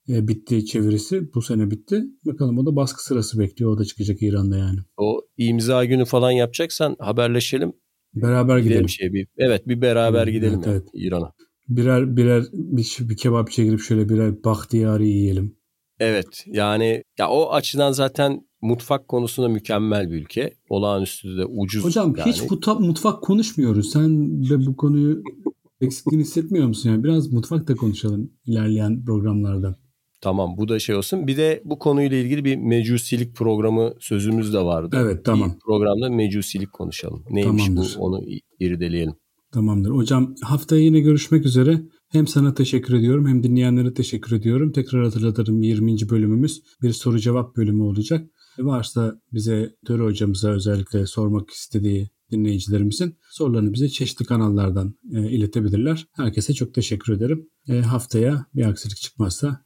[0.09, 4.21] e, bitti çevirisi bu sene bitti bakalım o da baskı sırası bekliyor o da çıkacak
[4.21, 7.73] İran'da yani O imza günü falan yapacaksan haberleşelim.
[8.13, 8.89] beraber Gidelim, gidelim.
[8.89, 9.27] şey bir.
[9.37, 10.87] Evet bir beraber Evet, gidelim evet, ya evet.
[10.93, 11.31] İran'a.
[11.69, 15.55] Birer birer bir, bir kebapçıya girip şöyle birer bahtiyarı yiyelim.
[15.99, 20.53] Evet yani ya o açıdan zaten mutfak konusunda mükemmel bir ülke.
[20.69, 21.83] Olağanüstü de ucuz.
[21.83, 22.31] Hocam yani.
[22.31, 23.91] hiç mutfak, mutfak konuşmuyoruz.
[23.91, 25.23] Sen de bu konuyu
[25.81, 26.89] eksikliğini hissetmiyor musun?
[26.89, 29.79] Yani biraz mutfak da konuşalım ilerleyen programlarda.
[30.21, 31.27] Tamam bu da şey olsun.
[31.27, 34.97] Bir de bu konuyla ilgili bir mecusilik programı sözümüz de vardı.
[34.99, 35.53] Evet, tamam.
[35.55, 37.23] Bir programda mecusilik konuşalım.
[37.29, 37.95] Neymiş Tamamdır.
[37.99, 38.21] bu onu
[38.59, 39.13] irdeleyelim.
[39.51, 39.91] Tamamdır.
[39.91, 41.81] Hocam haftaya yine görüşmek üzere.
[42.11, 44.71] Hem sana teşekkür ediyorum hem dinleyenlere teşekkür ediyorum.
[44.71, 46.09] Tekrar hatırlatırım 20.
[46.09, 48.29] bölümümüz bir soru cevap bölümü olacak.
[48.59, 56.07] Varsa bize Töre hocamıza özellikle sormak istediği dinleyicilerimizin sorularını bize çeşitli kanallardan e, iletebilirler.
[56.15, 57.49] Herkese çok teşekkür ederim.
[57.69, 59.65] E, haftaya bir aksilik çıkmazsa